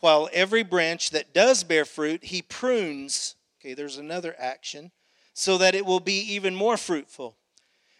while 0.00 0.28
every 0.32 0.62
branch 0.62 1.10
that 1.10 1.32
does 1.32 1.62
bear 1.64 1.84
fruit, 1.84 2.24
he 2.24 2.42
prunes. 2.42 3.36
Okay, 3.60 3.74
there's 3.74 3.96
another 3.96 4.34
action, 4.38 4.90
so 5.34 5.58
that 5.58 5.74
it 5.74 5.86
will 5.86 6.00
be 6.00 6.20
even 6.34 6.54
more 6.54 6.76
fruitful. 6.76 7.36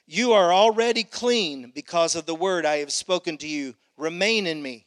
You 0.07 0.33
are 0.33 0.53
already 0.53 1.05
clean 1.05 1.73
because 1.75 2.15
of 2.15 2.27
the 2.27 2.35
word 2.35 2.65
I 2.65 2.79
have 2.79 2.93
spoken 2.93 3.37
to 3.39 3.49
you. 3.49 3.75
Remain 3.97 4.47
in 4.47 4.63
me, 4.63 4.87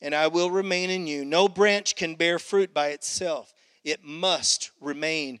and 0.00 0.14
I 0.14 0.26
will 0.26 0.50
remain 0.50 0.90
in 0.90 1.06
you. 1.06 1.24
No 1.24 1.48
branch 1.48 1.96
can 1.96 2.14
bear 2.14 2.38
fruit 2.38 2.72
by 2.74 2.88
itself, 2.88 3.54
it 3.84 4.04
must 4.04 4.70
remain 4.80 5.40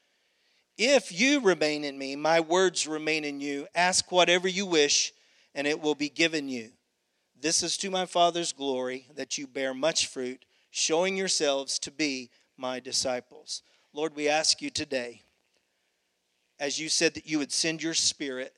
If 0.83 1.11
you 1.11 1.41
remain 1.41 1.83
in 1.83 1.95
me, 1.95 2.15
my 2.15 2.39
words 2.39 2.87
remain 2.87 3.23
in 3.23 3.39
you, 3.39 3.67
ask 3.75 4.11
whatever 4.11 4.47
you 4.47 4.65
wish, 4.65 5.13
and 5.53 5.67
it 5.67 5.79
will 5.79 5.93
be 5.93 6.09
given 6.09 6.49
you. 6.49 6.71
This 7.39 7.61
is 7.61 7.77
to 7.77 7.91
my 7.91 8.07
Father's 8.07 8.51
glory 8.51 9.05
that 9.13 9.37
you 9.37 9.45
bear 9.45 9.75
much 9.75 10.07
fruit, 10.07 10.43
showing 10.71 11.15
yourselves 11.15 11.77
to 11.77 11.91
be 11.91 12.31
my 12.57 12.79
disciples. 12.79 13.61
Lord, 13.93 14.15
we 14.15 14.27
ask 14.27 14.59
you 14.59 14.71
today, 14.71 15.21
as 16.59 16.79
you 16.79 16.89
said 16.89 17.13
that 17.13 17.29
you 17.29 17.37
would 17.37 17.51
send 17.51 17.83
your 17.83 17.93
spirit 17.93 18.55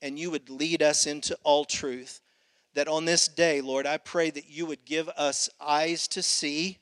and 0.00 0.16
you 0.16 0.30
would 0.30 0.48
lead 0.48 0.80
us 0.80 1.08
into 1.08 1.36
all 1.42 1.64
truth, 1.64 2.20
that 2.74 2.86
on 2.86 3.04
this 3.04 3.26
day, 3.26 3.60
Lord, 3.60 3.84
I 3.84 3.96
pray 3.96 4.30
that 4.30 4.48
you 4.48 4.64
would 4.66 4.84
give 4.84 5.08
us 5.08 5.50
eyes 5.60 6.06
to 6.06 6.22
see 6.22 6.78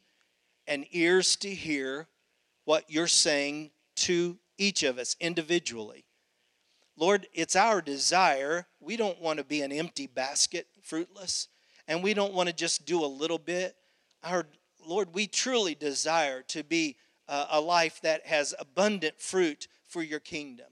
and 0.66 0.84
ears 0.90 1.34
to 1.36 1.48
hear 1.48 2.08
what 2.66 2.84
you're 2.90 3.06
saying 3.06 3.70
to 3.94 4.36
each 4.62 4.82
of 4.82 4.98
us 4.98 5.16
individually. 5.20 6.04
Lord, 6.96 7.26
it's 7.32 7.56
our 7.56 7.82
desire. 7.82 8.66
We 8.80 8.96
don't 8.96 9.20
want 9.20 9.38
to 9.38 9.44
be 9.44 9.62
an 9.62 9.72
empty 9.72 10.06
basket, 10.06 10.68
fruitless, 10.82 11.48
and 11.88 12.02
we 12.02 12.14
don't 12.14 12.34
want 12.34 12.48
to 12.48 12.54
just 12.54 12.86
do 12.86 13.04
a 13.04 13.06
little 13.06 13.38
bit. 13.38 13.74
Our 14.22 14.46
Lord, 14.86 15.14
we 15.14 15.26
truly 15.26 15.74
desire 15.74 16.42
to 16.48 16.62
be 16.62 16.96
a 17.28 17.60
life 17.60 18.00
that 18.02 18.26
has 18.26 18.54
abundant 18.58 19.20
fruit 19.20 19.66
for 19.88 20.02
your 20.02 20.20
kingdom. 20.20 20.66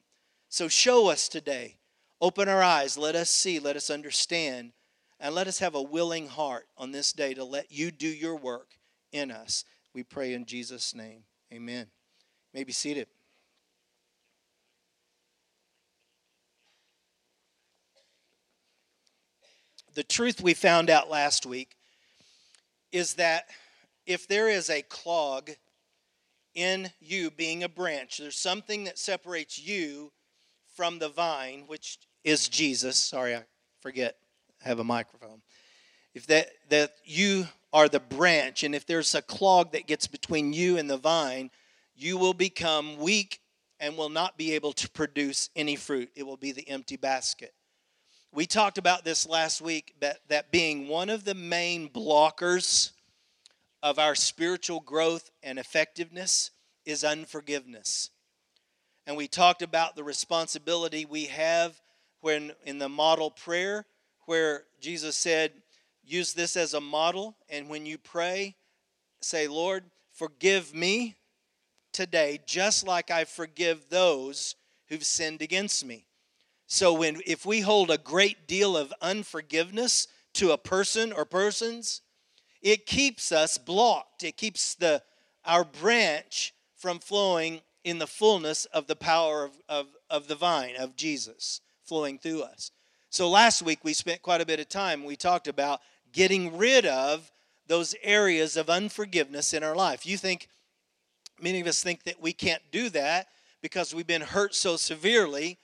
So 0.48 0.68
show 0.68 1.08
us 1.08 1.28
today. 1.28 1.76
Open 2.20 2.48
our 2.48 2.62
eyes. 2.62 2.98
Let 2.98 3.16
us 3.16 3.30
see. 3.30 3.58
Let 3.58 3.76
us 3.76 3.88
understand. 3.88 4.72
And 5.18 5.34
let 5.34 5.46
us 5.46 5.58
have 5.58 5.74
a 5.74 5.82
willing 5.82 6.28
heart 6.28 6.66
on 6.76 6.92
this 6.92 7.12
day 7.12 7.34
to 7.34 7.44
let 7.44 7.72
you 7.72 7.90
do 7.90 8.08
your 8.08 8.36
work 8.36 8.78
in 9.10 9.30
us. 9.30 9.64
We 9.94 10.02
pray 10.02 10.34
in 10.34 10.44
Jesus' 10.44 10.94
name. 10.94 11.24
Amen. 11.52 11.86
You 12.52 12.60
may 12.60 12.64
be 12.64 12.72
seated. 12.72 13.06
The 19.94 20.02
truth 20.02 20.40
we 20.40 20.54
found 20.54 20.90
out 20.90 21.10
last 21.10 21.46
week 21.46 21.76
is 22.92 23.14
that 23.14 23.46
if 24.06 24.26
there 24.26 24.48
is 24.48 24.70
a 24.70 24.82
clog 24.82 25.50
in 26.54 26.90
you 27.00 27.30
being 27.30 27.62
a 27.62 27.68
branch, 27.68 28.18
there's 28.18 28.38
something 28.38 28.84
that 28.84 28.98
separates 28.98 29.58
you 29.58 30.12
from 30.74 30.98
the 30.98 31.08
vine, 31.08 31.64
which 31.66 31.98
is 32.24 32.48
Jesus. 32.48 32.96
Sorry, 32.96 33.36
I 33.36 33.44
forget. 33.80 34.16
I 34.64 34.68
have 34.68 34.78
a 34.78 34.84
microphone. 34.84 35.42
If 36.14 36.26
that 36.26 36.48
that 36.70 36.94
you 37.04 37.46
are 37.72 37.88
the 37.88 38.00
branch, 38.00 38.64
and 38.64 38.74
if 38.74 38.84
there's 38.86 39.14
a 39.14 39.22
clog 39.22 39.72
that 39.72 39.86
gets 39.86 40.06
between 40.06 40.52
you 40.52 40.76
and 40.76 40.90
the 40.90 40.96
vine, 40.96 41.50
you 41.94 42.18
will 42.18 42.34
become 42.34 42.98
weak 42.98 43.40
and 43.78 43.96
will 43.96 44.08
not 44.08 44.36
be 44.36 44.52
able 44.52 44.72
to 44.72 44.90
produce 44.90 45.50
any 45.54 45.76
fruit. 45.76 46.10
It 46.16 46.26
will 46.26 46.36
be 46.36 46.52
the 46.52 46.68
empty 46.68 46.96
basket. 46.96 47.54
We 48.32 48.46
talked 48.46 48.78
about 48.78 49.04
this 49.04 49.28
last 49.28 49.60
week, 49.60 49.94
that, 50.00 50.20
that 50.28 50.52
being 50.52 50.86
one 50.86 51.10
of 51.10 51.24
the 51.24 51.34
main 51.34 51.88
blockers 51.88 52.92
of 53.82 53.98
our 53.98 54.14
spiritual 54.14 54.78
growth 54.78 55.30
and 55.42 55.58
effectiveness 55.58 56.52
is 56.84 57.02
unforgiveness. 57.02 58.10
And 59.04 59.16
we 59.16 59.26
talked 59.26 59.62
about 59.62 59.96
the 59.96 60.04
responsibility 60.04 61.04
we 61.04 61.24
have 61.24 61.80
when 62.20 62.52
in 62.64 62.78
the 62.78 62.88
model 62.88 63.32
prayer, 63.32 63.84
where 64.26 64.62
Jesus 64.80 65.16
said, 65.16 65.50
use 66.04 66.32
this 66.32 66.56
as 66.56 66.74
a 66.74 66.80
model, 66.80 67.36
and 67.48 67.68
when 67.68 67.84
you 67.84 67.98
pray, 67.98 68.54
say, 69.20 69.48
Lord, 69.48 69.82
forgive 70.12 70.72
me 70.72 71.16
today, 71.92 72.38
just 72.46 72.86
like 72.86 73.10
I 73.10 73.24
forgive 73.24 73.88
those 73.88 74.54
who've 74.88 75.04
sinned 75.04 75.42
against 75.42 75.84
me. 75.84 76.06
So 76.72 76.92
when 76.92 77.20
if 77.26 77.44
we 77.44 77.62
hold 77.62 77.90
a 77.90 77.98
great 77.98 78.46
deal 78.46 78.76
of 78.76 78.94
unforgiveness 79.02 80.06
to 80.34 80.52
a 80.52 80.56
person 80.56 81.12
or 81.12 81.24
persons, 81.24 82.00
it 82.62 82.86
keeps 82.86 83.32
us 83.32 83.58
blocked. 83.58 84.22
It 84.22 84.36
keeps 84.36 84.76
the 84.76 85.02
our 85.44 85.64
branch 85.64 86.54
from 86.76 87.00
flowing 87.00 87.62
in 87.82 87.98
the 87.98 88.06
fullness 88.06 88.66
of 88.66 88.86
the 88.86 88.94
power 88.94 89.44
of, 89.44 89.50
of, 89.68 89.86
of 90.08 90.28
the 90.28 90.36
vine 90.36 90.76
of 90.78 90.94
Jesus 90.94 91.60
flowing 91.82 92.20
through 92.20 92.42
us. 92.42 92.70
So 93.08 93.28
last 93.28 93.62
week 93.62 93.80
we 93.82 93.92
spent 93.92 94.22
quite 94.22 94.40
a 94.40 94.46
bit 94.46 94.60
of 94.60 94.68
time. 94.68 95.02
We 95.02 95.16
talked 95.16 95.48
about 95.48 95.80
getting 96.12 96.56
rid 96.56 96.86
of 96.86 97.32
those 97.66 97.96
areas 98.00 98.56
of 98.56 98.70
unforgiveness 98.70 99.54
in 99.54 99.64
our 99.64 99.74
life. 99.74 100.06
You 100.06 100.16
think 100.16 100.48
many 101.42 101.60
of 101.60 101.66
us 101.66 101.82
think 101.82 102.04
that 102.04 102.22
we 102.22 102.32
can't 102.32 102.62
do 102.70 102.90
that 102.90 103.26
because 103.60 103.92
we've 103.92 104.06
been 104.06 104.22
hurt 104.22 104.54
so 104.54 104.76
severely 104.76 105.58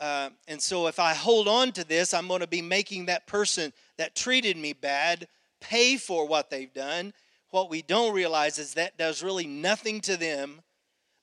uh, 0.00 0.30
and 0.48 0.60
so 0.60 0.86
if 0.86 0.98
I 0.98 1.12
hold 1.12 1.46
on 1.46 1.72
to 1.72 1.84
this, 1.84 2.14
I'm 2.14 2.26
going 2.26 2.40
to 2.40 2.46
be 2.46 2.62
making 2.62 3.06
that 3.06 3.26
person 3.26 3.72
that 3.98 4.16
treated 4.16 4.56
me 4.56 4.72
bad 4.72 5.28
pay 5.60 5.98
for 5.98 6.26
what 6.26 6.48
they've 6.48 6.72
done. 6.72 7.12
What 7.50 7.68
we 7.68 7.82
don't 7.82 8.14
realize 8.14 8.58
is 8.58 8.74
that 8.74 8.96
does 8.96 9.22
really 9.22 9.46
nothing 9.46 10.00
to 10.02 10.16
them 10.16 10.62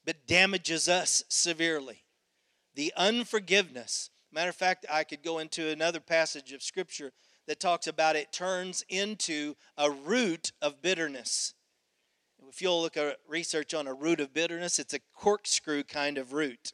but 0.05 0.27
damages 0.27 0.88
us 0.88 1.24
severely. 1.27 2.03
The 2.75 2.93
unforgiveness. 2.96 4.12
Matter 4.31 4.50
of 4.50 4.55
fact, 4.55 4.86
I 4.91 5.03
could 5.03 5.24
go 5.24 5.39
into 5.39 5.69
another 5.69 6.00
passage 6.00 6.53
of 6.53 6.62
scripture 6.62 7.12
that 7.48 7.60
talks 7.60 7.88
about 7.88 8.15
it 8.15 8.31
turns 8.31 8.86
into 8.89 9.55
a 9.77 9.89
root 9.89 10.51
of 10.62 10.81
bitterness. 10.81 11.55
If 12.48 12.62
you'll 12.62 12.81
look 12.81 12.96
at 12.96 13.17
research 13.27 13.74
on 13.74 13.88
a 13.88 13.93
root 13.93 14.19
of 14.19 14.34
bitterness, 14.34 14.79
it's 14.79 14.93
a 14.93 15.00
corkscrew 15.15 15.84
kind 15.84 16.17
of 16.17 16.34
root. 16.34 16.74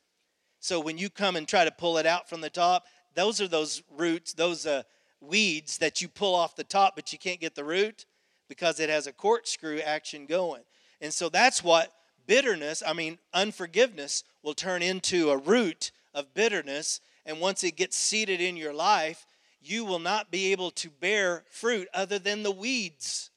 So 0.64 0.80
when 0.80 0.98
you 0.98 1.10
come 1.10 1.36
and 1.36 1.46
try 1.46 1.66
to 1.66 1.72
pull 1.72 1.98
it 1.98 2.06
out 2.06 2.30
from 2.30 2.40
the 2.40 2.50
top, 2.50 2.86
those 3.16 3.42
are 3.42 3.50
those 3.50 3.84
roots, 3.98 4.32
those 4.32 4.66
uh, 4.66 4.84
weeds 5.20 5.78
that 5.80 6.02
you 6.02 6.08
pull 6.08 6.34
off 6.34 6.56
the 6.56 6.64
top, 6.64 6.96
but 6.96 7.12
you 7.12 7.20
can't 7.20 7.42
get 7.42 7.54
the 7.54 7.66
root 7.66 8.06
because 8.48 8.80
it 8.80 8.90
has 8.90 9.06
a 9.06 9.12
corkscrew 9.12 9.80
action 9.80 10.26
going. 10.26 10.62
And 11.02 11.14
so 11.14 11.28
that's 11.28 11.66
what 11.66 11.92
bitterness, 12.28 12.82
I 12.88 12.94
mean, 12.94 13.18
unforgiveness, 13.34 14.24
will 14.42 14.54
turn 14.54 14.82
into 14.82 15.32
a 15.32 15.38
root 15.38 15.92
of 16.14 16.34
bitterness. 16.34 17.02
And 17.26 17.42
once 17.42 17.66
it 17.66 17.76
gets 17.76 17.98
seated 17.98 18.40
in 18.40 18.56
your 18.56 18.74
life, 18.74 19.26
you 19.62 19.84
will 19.84 20.00
not 20.00 20.32
be 20.32 20.54
able 20.54 20.72
to 20.72 20.90
bear 20.90 21.44
fruit 21.52 21.90
other 21.94 22.20
than 22.20 22.42
the 22.42 22.52
weeds. 22.52 23.32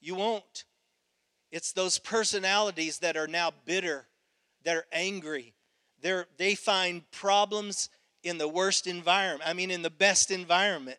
You 0.00 0.16
won't. 0.16 0.64
It's 1.52 1.70
those 1.70 2.00
personalities 2.00 2.98
that 2.98 3.16
are 3.16 3.28
now 3.28 3.52
bitter, 3.64 4.08
that 4.64 4.76
are 4.76 4.86
angry. 4.92 5.54
They're, 6.00 6.26
they 6.36 6.54
find 6.54 7.08
problems 7.10 7.90
in 8.22 8.38
the 8.38 8.48
worst 8.48 8.86
environment, 8.86 9.48
I 9.48 9.52
mean, 9.54 9.70
in 9.70 9.82
the 9.82 9.90
best 9.90 10.30
environment. 10.30 10.98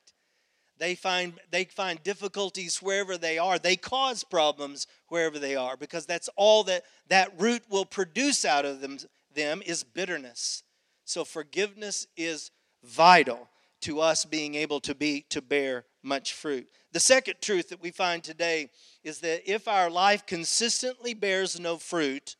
They 0.77 0.95
find, 0.95 1.33
they 1.51 1.65
find 1.65 2.01
difficulties 2.03 2.81
wherever 2.81 3.17
they 3.17 3.37
are. 3.37 3.59
They 3.59 3.75
cause 3.75 4.23
problems 4.23 4.87
wherever 5.09 5.37
they 5.37 5.55
are 5.55 5.75
because 5.75 6.05
that's 6.05 6.29
all 6.37 6.63
that 6.63 6.83
that 7.09 7.33
root 7.37 7.63
will 7.69 7.85
produce 7.85 8.45
out 8.45 8.63
of 8.63 8.79
them, 8.79 8.97
them 9.35 9.61
is 9.65 9.83
bitterness. 9.83 10.63
So 11.03 11.25
forgiveness 11.25 12.07
is 12.15 12.51
vital 12.83 13.49
to 13.81 13.99
us 13.99 14.23
being 14.23 14.55
able 14.55 14.79
to 14.81 14.95
be 14.95 15.25
to 15.29 15.41
bear 15.41 15.85
much 16.01 16.33
fruit. 16.33 16.67
The 16.91 16.99
second 16.99 17.35
truth 17.41 17.69
that 17.69 17.81
we 17.81 17.91
find 17.91 18.23
today 18.23 18.69
is 19.03 19.19
that 19.19 19.49
if 19.49 19.67
our 19.67 19.89
life 19.89 20.25
consistently 20.25 21.13
bears 21.13 21.59
no 21.59 21.77
fruit, 21.77 22.35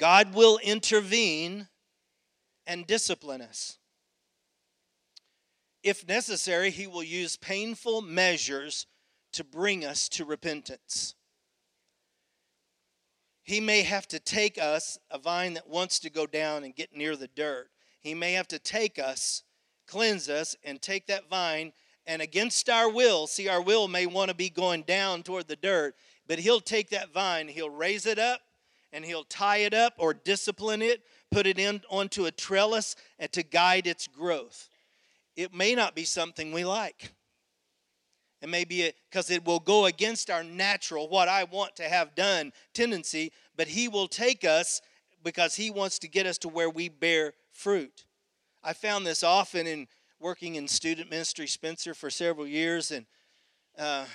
God 0.00 0.34
will 0.34 0.58
intervene 0.64 1.68
and 2.66 2.86
discipline 2.86 3.42
us. 3.42 3.76
If 5.82 6.08
necessary, 6.08 6.70
he 6.70 6.86
will 6.86 7.02
use 7.02 7.36
painful 7.36 8.00
measures 8.00 8.86
to 9.32 9.44
bring 9.44 9.84
us 9.84 10.08
to 10.10 10.24
repentance. 10.24 11.14
He 13.42 13.60
may 13.60 13.82
have 13.82 14.08
to 14.08 14.18
take 14.18 14.56
us, 14.56 14.98
a 15.10 15.18
vine 15.18 15.52
that 15.54 15.68
wants 15.68 15.98
to 16.00 16.08
go 16.08 16.26
down 16.26 16.64
and 16.64 16.74
get 16.74 16.96
near 16.96 17.14
the 17.14 17.28
dirt, 17.28 17.68
he 18.00 18.14
may 18.14 18.32
have 18.32 18.48
to 18.48 18.58
take 18.58 18.98
us, 18.98 19.42
cleanse 19.86 20.30
us, 20.30 20.56
and 20.64 20.80
take 20.80 21.08
that 21.08 21.28
vine, 21.28 21.74
and 22.06 22.22
against 22.22 22.70
our 22.70 22.88
will, 22.90 23.26
see, 23.26 23.48
our 23.48 23.60
will 23.60 23.86
may 23.86 24.06
want 24.06 24.30
to 24.30 24.34
be 24.34 24.48
going 24.48 24.82
down 24.82 25.22
toward 25.22 25.46
the 25.46 25.56
dirt, 25.56 25.94
but 26.26 26.38
he'll 26.38 26.60
take 26.60 26.88
that 26.88 27.12
vine, 27.12 27.48
he'll 27.48 27.68
raise 27.68 28.06
it 28.06 28.18
up, 28.18 28.40
and 28.92 29.04
he'll 29.04 29.24
tie 29.24 29.58
it 29.58 29.74
up 29.74 29.94
or 29.98 30.14
discipline 30.14 30.82
it, 30.82 31.02
put 31.30 31.46
it 31.46 31.58
in 31.58 31.82
onto 31.90 32.26
a 32.26 32.30
trellis, 32.30 32.96
and 33.18 33.30
to 33.32 33.42
guide 33.42 33.86
its 33.86 34.06
growth 34.06 34.68
it 35.36 35.54
may 35.54 35.74
not 35.74 35.94
be 35.94 36.04
something 36.04 36.52
we 36.52 36.64
like. 36.64 37.12
It 38.42 38.48
may 38.48 38.64
be 38.64 38.90
because 39.10 39.30
it 39.30 39.44
will 39.44 39.58
go 39.58 39.86
against 39.86 40.30
our 40.30 40.42
natural, 40.42 41.08
what 41.08 41.28
I 41.28 41.44
want 41.44 41.76
to 41.76 41.84
have 41.84 42.14
done 42.14 42.52
tendency, 42.72 43.32
but 43.56 43.68
He 43.68 43.88
will 43.88 44.08
take 44.08 44.44
us 44.44 44.80
because 45.22 45.54
He 45.56 45.70
wants 45.70 45.98
to 46.00 46.08
get 46.08 46.26
us 46.26 46.38
to 46.38 46.48
where 46.48 46.70
we 46.70 46.88
bear 46.88 47.34
fruit. 47.52 48.06
I 48.62 48.72
found 48.72 49.06
this 49.06 49.22
often 49.22 49.66
in 49.66 49.88
working 50.18 50.54
in 50.54 50.68
student 50.68 51.10
ministry, 51.10 51.46
Spencer, 51.46 51.94
for 51.94 52.10
several 52.10 52.46
years, 52.46 52.90
and 52.90 53.06
uh, 53.78 54.06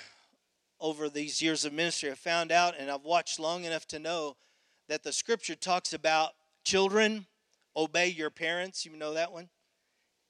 over 0.80 1.08
these 1.08 1.40
years 1.40 1.64
of 1.64 1.72
ministry, 1.72 2.10
I 2.10 2.14
found 2.14 2.52
out 2.52 2.74
and 2.78 2.90
I've 2.90 3.04
watched 3.04 3.40
long 3.40 3.64
enough 3.64 3.86
to 3.88 3.98
know 3.98 4.36
that 4.88 5.02
the 5.02 5.12
scripture 5.12 5.54
talks 5.54 5.92
about 5.92 6.30
children 6.64 7.26
obey 7.76 8.08
your 8.08 8.30
parents. 8.30 8.84
You 8.84 8.96
know 8.96 9.14
that 9.14 9.32
one? 9.32 9.48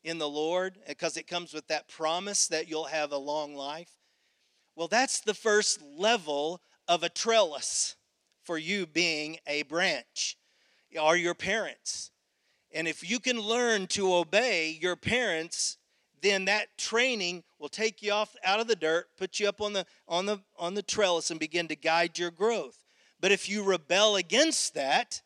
in 0.06 0.18
the 0.18 0.28
Lord 0.28 0.78
because 0.86 1.16
it 1.16 1.26
comes 1.26 1.52
with 1.52 1.66
that 1.66 1.88
promise 1.88 2.46
that 2.46 2.68
you'll 2.68 2.84
have 2.84 3.10
a 3.10 3.18
long 3.18 3.56
life. 3.56 3.90
Well, 4.76 4.86
that's 4.86 5.20
the 5.20 5.34
first 5.34 5.82
level 5.82 6.60
of 6.86 7.02
a 7.02 7.08
trellis 7.08 7.96
for 8.44 8.56
you 8.56 8.86
being 8.86 9.38
a 9.48 9.64
branch, 9.64 10.38
are 10.98 11.16
your 11.16 11.34
parents. 11.34 12.12
And 12.72 12.86
if 12.86 13.08
you 13.08 13.18
can 13.18 13.40
learn 13.40 13.88
to 13.88 14.14
obey 14.14 14.78
your 14.80 14.94
parents, 14.94 15.76
then 16.22 16.44
that 16.44 16.78
training 16.78 17.42
will 17.58 17.68
take 17.68 18.00
you 18.00 18.12
off 18.12 18.36
out 18.44 18.60
of 18.60 18.68
the 18.68 18.76
dirt, 18.76 19.08
put 19.18 19.40
you 19.40 19.48
up 19.48 19.60
on 19.60 19.72
the 19.72 19.86
on 20.06 20.26
the 20.26 20.40
on 20.56 20.74
the 20.74 20.82
trellis 20.82 21.32
and 21.32 21.40
begin 21.40 21.66
to 21.68 21.76
guide 21.76 22.16
your 22.16 22.30
growth. 22.30 22.78
But 23.20 23.32
if 23.32 23.48
you 23.48 23.62
rebel 23.62 24.16
against 24.16 24.74
that, 24.74 25.22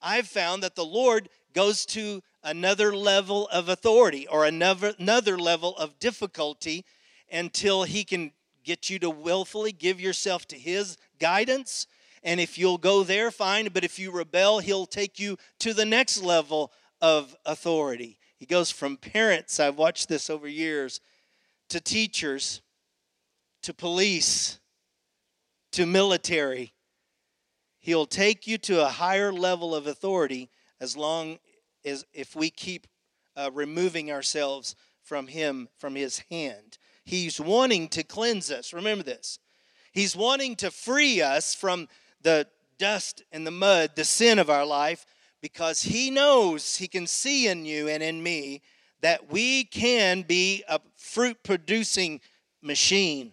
I've 0.00 0.28
found 0.28 0.62
that 0.62 0.74
the 0.74 0.84
Lord 0.84 1.28
goes 1.52 1.86
to 1.86 2.22
another 2.42 2.94
level 2.94 3.48
of 3.48 3.68
authority 3.68 4.26
or 4.28 4.44
another, 4.44 4.94
another 4.98 5.38
level 5.38 5.76
of 5.76 5.98
difficulty 5.98 6.84
until 7.30 7.82
he 7.82 8.04
can 8.04 8.32
get 8.62 8.90
you 8.90 8.98
to 8.98 9.10
willfully 9.10 9.72
give 9.72 10.00
yourself 10.00 10.46
to 10.48 10.56
his 10.56 10.96
guidance. 11.18 11.86
And 12.22 12.40
if 12.40 12.58
you'll 12.58 12.78
go 12.78 13.02
there, 13.02 13.30
fine. 13.30 13.68
But 13.72 13.84
if 13.84 13.98
you 13.98 14.10
rebel, 14.10 14.58
he'll 14.58 14.86
take 14.86 15.18
you 15.18 15.38
to 15.60 15.72
the 15.72 15.84
next 15.84 16.22
level 16.22 16.72
of 17.00 17.36
authority. 17.44 18.18
He 18.36 18.46
goes 18.46 18.70
from 18.70 18.96
parents, 18.96 19.58
I've 19.58 19.78
watched 19.78 20.08
this 20.08 20.28
over 20.28 20.46
years, 20.46 21.00
to 21.70 21.80
teachers, 21.80 22.60
to 23.62 23.72
police, 23.72 24.58
to 25.72 25.86
military. 25.86 26.72
He'll 27.86 28.04
take 28.04 28.48
you 28.48 28.58
to 28.58 28.84
a 28.84 28.88
higher 28.88 29.32
level 29.32 29.72
of 29.72 29.86
authority 29.86 30.50
as 30.80 30.96
long 30.96 31.38
as 31.84 32.04
if 32.12 32.34
we 32.34 32.50
keep 32.50 32.88
uh, 33.36 33.52
removing 33.54 34.10
ourselves 34.10 34.74
from 35.04 35.28
Him, 35.28 35.68
from 35.78 35.94
His 35.94 36.24
hand. 36.28 36.78
He's 37.04 37.40
wanting 37.40 37.86
to 37.90 38.02
cleanse 38.02 38.50
us. 38.50 38.72
Remember 38.72 39.04
this. 39.04 39.38
He's 39.92 40.16
wanting 40.16 40.56
to 40.56 40.72
free 40.72 41.22
us 41.22 41.54
from 41.54 41.86
the 42.22 42.48
dust 42.76 43.22
and 43.30 43.46
the 43.46 43.52
mud, 43.52 43.92
the 43.94 44.04
sin 44.04 44.40
of 44.40 44.50
our 44.50 44.66
life, 44.66 45.06
because 45.40 45.82
He 45.82 46.10
knows 46.10 46.78
He 46.78 46.88
can 46.88 47.06
see 47.06 47.46
in 47.46 47.64
you 47.64 47.86
and 47.86 48.02
in 48.02 48.20
me 48.20 48.62
that 49.00 49.30
we 49.30 49.62
can 49.62 50.22
be 50.22 50.64
a 50.68 50.80
fruit 50.96 51.36
producing 51.44 52.20
machine. 52.60 53.30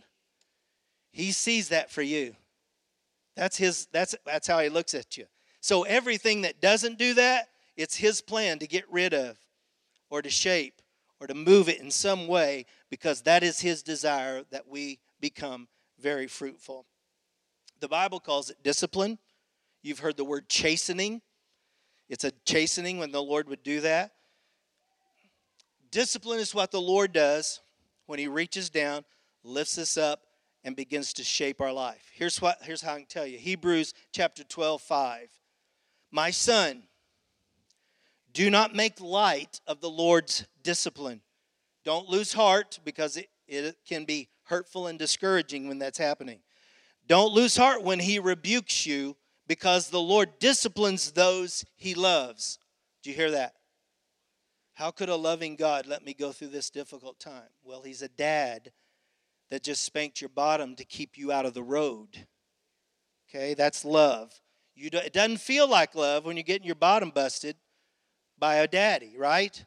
He 1.11 1.31
sees 1.31 1.69
that 1.69 1.89
for 1.89 2.03
you. 2.03 2.35
That's 3.35 3.57
his 3.57 3.87
that's 3.91 4.15
that's 4.25 4.47
how 4.47 4.59
he 4.59 4.69
looks 4.69 4.93
at 4.93 5.17
you. 5.17 5.25
So 5.63 5.83
everything 5.83 6.41
that 6.41 6.59
doesn't 6.59 6.97
do 6.97 7.13
that, 7.13 7.47
it's 7.77 7.95
His 7.95 8.19
plan 8.19 8.59
to 8.59 8.67
get 8.67 8.83
rid 8.91 9.13
of 9.13 9.37
or 10.09 10.21
to 10.21 10.29
shape 10.29 10.81
or 11.21 11.27
to 11.27 11.33
move 11.33 11.69
it 11.69 11.79
in 11.79 11.89
some 11.89 12.27
way 12.27 12.65
because 12.89 13.21
that 13.21 13.43
is 13.43 13.61
His 13.61 13.81
desire 13.81 14.43
that 14.51 14.67
we 14.67 14.99
become 15.21 15.69
very 15.97 16.27
fruitful. 16.27 16.85
The 17.79 17.87
Bible 17.87 18.19
calls 18.19 18.49
it 18.49 18.61
discipline. 18.61 19.17
You've 19.81 19.99
heard 19.99 20.17
the 20.17 20.25
word 20.25 20.49
chastening. 20.49 21.21
It's 22.09 22.25
a 22.25 22.33
chastening 22.45 22.97
when 22.99 23.13
the 23.13 23.23
Lord 23.23 23.47
would 23.47 23.63
do 23.63 23.79
that. 23.81 24.11
Discipline 25.91 26.41
is 26.41 26.53
what 26.53 26.71
the 26.71 26.81
Lord 26.81 27.13
does 27.13 27.61
when 28.05 28.19
He 28.19 28.27
reaches 28.27 28.69
down, 28.69 29.05
lifts 29.45 29.77
us 29.77 29.95
up, 29.95 30.23
and 30.63 30.75
begins 30.75 31.13
to 31.13 31.23
shape 31.23 31.61
our 31.61 31.73
life. 31.73 32.09
Here's 32.13 32.41
what 32.41 32.59
here's 32.61 32.81
how 32.81 32.93
I 32.93 32.99
can 32.99 33.05
tell 33.05 33.25
you. 33.25 33.37
Hebrews 33.37 33.93
chapter 34.11 34.43
12, 34.43 34.81
5. 34.81 35.29
My 36.11 36.31
son, 36.31 36.83
do 38.33 38.49
not 38.49 38.75
make 38.75 39.01
light 39.01 39.59
of 39.67 39.81
the 39.81 39.89
Lord's 39.89 40.45
discipline. 40.63 41.21
Don't 41.83 42.09
lose 42.09 42.33
heart 42.33 42.79
because 42.85 43.17
it, 43.17 43.29
it 43.47 43.77
can 43.87 44.05
be 44.05 44.29
hurtful 44.43 44.87
and 44.87 44.97
discouraging 44.97 45.67
when 45.67 45.79
that's 45.79 45.97
happening. 45.97 46.39
Don't 47.07 47.33
lose 47.33 47.57
heart 47.57 47.83
when 47.83 47.99
he 47.99 48.19
rebukes 48.19 48.85
you 48.85 49.17
because 49.47 49.89
the 49.89 49.99
Lord 49.99 50.39
disciplines 50.39 51.11
those 51.11 51.65
he 51.75 51.93
loves. 51.93 52.59
Do 53.01 53.09
you 53.09 53.15
hear 53.15 53.31
that? 53.31 53.55
How 54.73 54.89
could 54.89 55.09
a 55.09 55.15
loving 55.15 55.55
God 55.55 55.85
let 55.85 56.03
me 56.03 56.13
go 56.13 56.31
through 56.31 56.47
this 56.47 56.69
difficult 56.69 57.19
time? 57.19 57.49
Well, 57.63 57.81
he's 57.81 58.01
a 58.01 58.07
dad 58.07 58.71
that 59.53 59.61
just 59.61 59.83
spanked 59.83 60.19
your 60.19 60.29
bottom 60.29 60.75
to 60.75 60.83
keep 60.83 61.15
you 61.15 61.31
out 61.31 61.45
of 61.45 61.53
the 61.53 61.61
road. 61.61 62.07
Okay, 63.29 63.53
that's 63.53 63.85
love. 63.85 64.33
You 64.73 64.89
do, 64.89 64.97
it 64.97 65.13
doesn't 65.13 65.41
feel 65.41 65.69
like 65.69 65.93
love 65.93 66.25
when 66.25 66.35
you're 66.37 66.43
getting 66.43 66.65
your 66.65 66.73
bottom 66.73 67.11
busted 67.11 67.55
by 68.39 68.55
a 68.55 68.67
daddy, 68.67 69.13
right? 69.15 69.63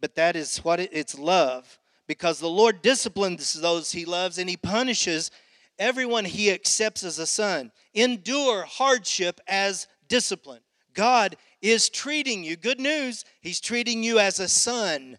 But 0.00 0.14
that 0.14 0.36
is 0.36 0.58
what 0.58 0.78
it, 0.78 0.90
it's 0.92 1.18
love 1.18 1.80
because 2.06 2.38
the 2.38 2.48
Lord 2.48 2.82
disciplines 2.82 3.52
those 3.54 3.90
he 3.90 4.04
loves 4.04 4.38
and 4.38 4.48
he 4.48 4.56
punishes 4.56 5.32
everyone 5.76 6.24
he 6.24 6.52
accepts 6.52 7.02
as 7.02 7.18
a 7.18 7.26
son. 7.26 7.72
Endure 7.94 8.62
hardship 8.62 9.40
as 9.48 9.88
discipline. 10.06 10.62
God 10.92 11.34
is 11.60 11.88
treating 11.88 12.44
you. 12.44 12.54
Good 12.54 12.78
news, 12.78 13.24
He's 13.40 13.58
treating 13.58 14.04
you 14.04 14.20
as 14.20 14.38
a 14.38 14.46
son. 14.46 15.18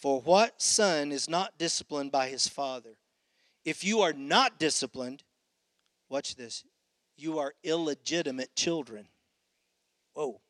For 0.00 0.20
what 0.22 0.62
son 0.62 1.12
is 1.12 1.28
not 1.28 1.58
disciplined 1.58 2.10
by 2.10 2.28
his 2.28 2.48
father? 2.48 2.96
If 3.66 3.84
you 3.84 4.00
are 4.00 4.14
not 4.14 4.58
disciplined, 4.58 5.24
watch 6.08 6.36
this, 6.36 6.64
you 7.18 7.38
are 7.38 7.52
illegitimate 7.62 8.56
children. 8.56 9.08
Whoa. 10.14 10.40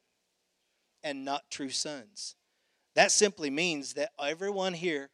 And 1.02 1.24
not 1.24 1.50
true 1.50 1.70
sons. 1.70 2.36
That 2.94 3.10
simply 3.10 3.50
means 3.50 3.94
that 3.94 4.12
everyone 4.22 4.74
here 4.74 5.10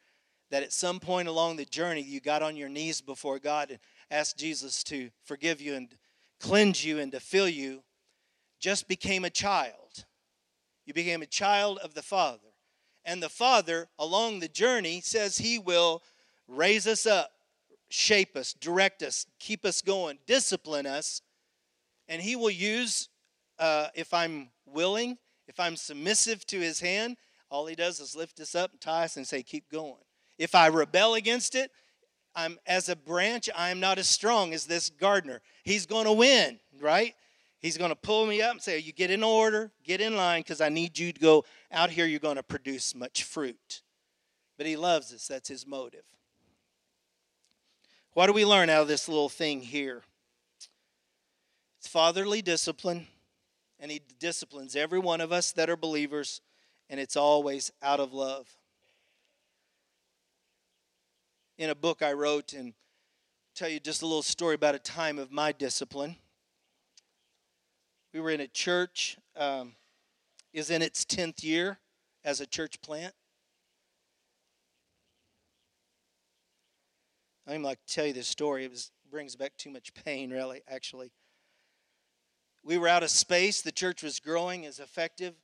that 0.50 0.62
at 0.62 0.72
some 0.72 1.00
point 1.00 1.28
along 1.28 1.56
the 1.56 1.64
journey 1.64 2.02
you 2.02 2.20
got 2.20 2.42
on 2.42 2.56
your 2.56 2.68
knees 2.68 3.00
before 3.00 3.38
God 3.38 3.70
and 3.70 3.78
asked 4.10 4.38
Jesus 4.38 4.84
to 4.84 5.10
forgive 5.24 5.62
you 5.62 5.74
and 5.74 5.88
cleanse 6.40 6.84
you 6.84 6.98
and 6.98 7.10
to 7.12 7.20
fill 7.20 7.48
you 7.48 7.82
just 8.60 8.86
became 8.86 9.24
a 9.24 9.30
child. 9.30 10.04
You 10.84 10.92
became 10.92 11.22
a 11.22 11.26
child 11.26 11.78
of 11.78 11.94
the 11.94 12.02
Father. 12.02 12.45
And 13.06 13.22
the 13.22 13.28
Father, 13.28 13.88
along 14.00 14.40
the 14.40 14.48
journey, 14.48 15.00
says 15.00 15.38
He 15.38 15.60
will 15.60 16.02
raise 16.48 16.88
us 16.88 17.06
up, 17.06 17.30
shape 17.88 18.36
us, 18.36 18.52
direct 18.52 19.00
us, 19.02 19.26
keep 19.38 19.64
us 19.64 19.80
going, 19.80 20.18
discipline 20.26 20.86
us. 20.86 21.22
And 22.08 22.20
He 22.20 22.34
will 22.34 22.50
use, 22.50 23.08
uh, 23.60 23.88
if 23.94 24.12
I'm 24.12 24.50
willing, 24.66 25.18
if 25.46 25.60
I'm 25.60 25.76
submissive 25.76 26.44
to 26.48 26.58
His 26.58 26.80
hand, 26.80 27.16
all 27.48 27.66
He 27.66 27.76
does 27.76 28.00
is 28.00 28.16
lift 28.16 28.40
us 28.40 28.56
up 28.56 28.72
and 28.72 28.80
tie 28.80 29.04
us 29.04 29.16
and 29.16 29.26
say, 29.26 29.44
Keep 29.44 29.70
going. 29.70 30.02
If 30.36 30.56
I 30.56 30.66
rebel 30.66 31.14
against 31.14 31.54
it, 31.54 31.70
I'm 32.34 32.58
as 32.66 32.88
a 32.88 32.96
branch, 32.96 33.48
I 33.56 33.70
am 33.70 33.78
not 33.78 33.98
as 33.98 34.08
strong 34.08 34.52
as 34.52 34.66
this 34.66 34.90
gardener. 34.90 35.40
He's 35.62 35.86
going 35.86 36.04
to 36.06 36.12
win, 36.12 36.58
right? 36.80 37.14
He's 37.60 37.78
going 37.78 37.90
to 37.90 37.96
pull 37.96 38.26
me 38.26 38.42
up 38.42 38.52
and 38.52 38.62
say, 38.62 38.78
You 38.78 38.92
get 38.92 39.10
in 39.10 39.22
order, 39.22 39.72
get 39.84 40.00
in 40.00 40.16
line, 40.16 40.40
because 40.40 40.60
I 40.60 40.68
need 40.68 40.98
you 40.98 41.12
to 41.12 41.20
go 41.20 41.44
out 41.72 41.90
here. 41.90 42.06
You're 42.06 42.20
going 42.20 42.36
to 42.36 42.42
produce 42.42 42.94
much 42.94 43.24
fruit. 43.24 43.82
But 44.56 44.66
he 44.66 44.76
loves 44.76 45.12
us, 45.12 45.26
that's 45.28 45.48
his 45.48 45.66
motive. 45.66 46.04
What 48.12 48.26
do 48.26 48.32
we 48.32 48.46
learn 48.46 48.70
out 48.70 48.82
of 48.82 48.88
this 48.88 49.08
little 49.08 49.28
thing 49.28 49.60
here? 49.60 50.02
It's 51.78 51.88
fatherly 51.88 52.40
discipline, 52.40 53.06
and 53.78 53.90
he 53.90 54.00
disciplines 54.18 54.74
every 54.74 54.98
one 54.98 55.20
of 55.20 55.32
us 55.32 55.52
that 55.52 55.68
are 55.68 55.76
believers, 55.76 56.40
and 56.88 56.98
it's 56.98 57.16
always 57.16 57.70
out 57.82 58.00
of 58.00 58.14
love 58.14 58.48
in 61.58 61.70
a 61.70 61.74
book 61.74 62.02
I 62.02 62.12
wrote 62.12 62.52
and 62.52 62.74
tell 63.54 63.68
you 63.68 63.80
just 63.80 64.02
a 64.02 64.06
little 64.06 64.22
story 64.22 64.54
about 64.54 64.74
a 64.74 64.78
time 64.78 65.18
of 65.18 65.32
my 65.32 65.52
discipline. 65.52 66.16
We 68.16 68.22
were 68.22 68.30
in 68.30 68.40
a 68.40 68.48
church, 68.48 69.18
um, 69.36 69.74
is 70.54 70.70
in 70.70 70.80
its 70.80 71.04
10th 71.04 71.44
year 71.44 71.78
as 72.24 72.40
a 72.40 72.46
church 72.46 72.80
plant. 72.80 73.12
I 77.46 77.50
don't 77.50 77.56
even 77.56 77.64
like 77.64 77.84
to 77.86 77.94
tell 77.94 78.06
you 78.06 78.14
this 78.14 78.26
story. 78.26 78.64
It 78.64 78.70
was, 78.70 78.90
brings 79.10 79.36
back 79.36 79.58
too 79.58 79.68
much 79.68 79.92
pain, 79.92 80.30
really, 80.30 80.62
actually. 80.66 81.12
We 82.64 82.78
were 82.78 82.88
out 82.88 83.02
of 83.02 83.10
space. 83.10 83.60
The 83.60 83.70
church 83.70 84.02
was 84.02 84.18
growing 84.18 84.64
as 84.64 84.80
effective. 84.80 85.34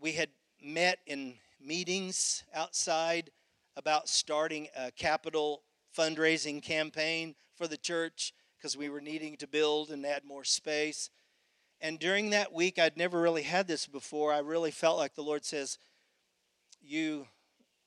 We 0.00 0.12
had 0.12 0.30
met 0.62 1.00
in 1.06 1.34
meetings 1.60 2.44
outside 2.54 3.30
about 3.76 4.08
starting 4.08 4.68
a 4.74 4.90
capital 4.90 5.64
fundraising 5.94 6.62
campaign 6.62 7.34
for 7.58 7.68
the 7.68 7.76
church 7.76 8.32
because 8.56 8.74
we 8.74 8.88
were 8.88 9.02
needing 9.02 9.36
to 9.36 9.46
build 9.46 9.90
and 9.90 10.06
add 10.06 10.24
more 10.24 10.44
space. 10.44 11.10
And 11.80 11.98
during 11.98 12.30
that 12.30 12.52
week, 12.52 12.78
I'd 12.78 12.96
never 12.96 13.20
really 13.20 13.42
had 13.42 13.68
this 13.68 13.86
before. 13.86 14.32
I 14.32 14.38
really 14.38 14.70
felt 14.70 14.98
like 14.98 15.14
the 15.14 15.22
Lord 15.22 15.44
says, 15.44 15.78
You, 16.80 17.26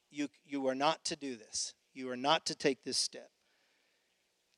you, 0.10 0.30
you 0.46 0.68
are 0.68 0.76
not 0.76 1.04
to 1.06 1.16
do 1.16 1.36
this. 1.36 1.74
You 1.94 2.10
are 2.10 2.18
not 2.18 2.46
to 2.46 2.56
take 2.56 2.84
this 2.84 2.98
step. 2.98 3.30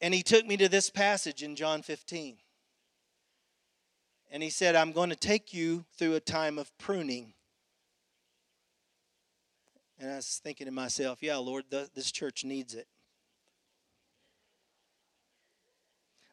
And 0.02 0.13
he 0.13 0.22
took 0.22 0.46
me 0.46 0.58
to 0.58 0.69
this 0.69 0.89
passage 0.89 1.41
in 1.41 1.56
John 1.56 1.82
15. 1.82 2.38
And 4.32 4.43
he 4.43 4.50
said, 4.50 4.76
I'm 4.76 4.91
going 4.91 5.10
to 5.10 5.15
take 5.15 5.54
you 5.54 5.86
through 5.98 6.15
a 6.15 6.19
time 6.19 6.58
of 6.58 6.76
pruning. 6.78 7.34
And 10.00 10.12
I 10.12 10.15
was 10.17 10.41
thinking 10.43 10.65
to 10.65 10.72
myself, 10.72 11.24
yeah, 11.24 11.38
Lord, 11.38 11.65
this 11.69 12.12
church 12.12 12.43
needs 12.43 12.74
it. 12.74 12.88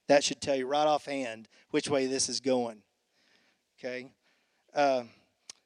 That 0.08 0.24
should 0.24 0.40
tell 0.40 0.56
you 0.56 0.66
right 0.66 0.86
offhand 0.86 1.46
which 1.70 1.88
way 1.88 2.06
this 2.06 2.28
is 2.28 2.40
going. 2.40 2.82
Okay? 3.82 4.10
Uh, 4.74 5.04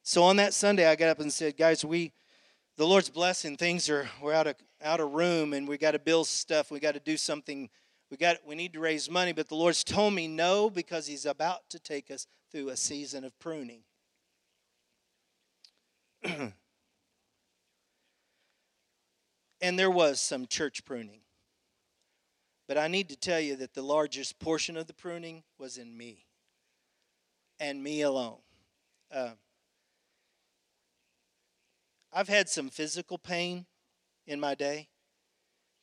so 0.05 0.23
on 0.23 0.37
that 0.37 0.55
Sunday, 0.55 0.87
I 0.87 0.95
got 0.95 1.09
up 1.09 1.19
and 1.19 1.33
said, 1.33 1.57
guys, 1.57 1.85
we, 1.85 2.13
the 2.77 2.87
Lord's 2.87 3.11
blessing, 3.11 3.57
things 3.57 3.91
are, 3.91 4.09
we're 4.23 4.33
out 4.33 4.47
of, 4.47 4.55
out 4.81 5.01
of 5.01 5.13
room 5.13 5.53
and 5.53 5.67
we 5.67 5.77
got 5.79 5.93
to 5.93 5.99
build 5.99 6.29
stuff. 6.29 6.71
We 6.71 6.79
got 6.79 6.95
to 6.95 7.01
do 7.01 7.17
something. 7.17 7.69
We 8.13 8.17
got, 8.17 8.37
we 8.47 8.55
need 8.55 8.73
to 8.75 8.81
raise 8.81 9.11
money. 9.11 9.33
But 9.33 9.49
the 9.49 9.57
Lord's 9.57 9.83
told 9.83 10.15
me 10.15 10.29
no 10.29 10.71
because 10.71 11.09
He's 11.09 11.27
about 11.27 11.69
to 11.71 11.81
take 11.81 12.09
us 12.09 12.29
through 12.53 12.69
a 12.69 12.77
season 12.77 13.25
of 13.25 13.37
pruning. 13.41 13.81
And 19.61 19.79
there 19.79 19.91
was 19.91 20.21
some 20.21 20.47
church 20.47 20.85
pruning. 20.85 21.21
But 22.69 22.77
I 22.77 22.87
need 22.87 23.09
to 23.09 23.17
tell 23.17 23.41
you 23.41 23.57
that 23.57 23.73
the 23.73 23.81
largest 23.81 24.39
portion 24.39 24.77
of 24.77 24.87
the 24.87 24.93
pruning 24.93 25.43
was 25.59 25.79
in 25.79 25.97
me 25.97 26.24
and 27.61 27.83
me 27.83 28.03
alone. 28.03 28.39
Uh, 29.13 29.33
I've 32.13 32.29
had 32.29 32.49
some 32.49 32.71
physical 32.71 33.19
pain 33.19 33.67
in 34.27 34.41
my 34.41 34.55
day 34.55 34.89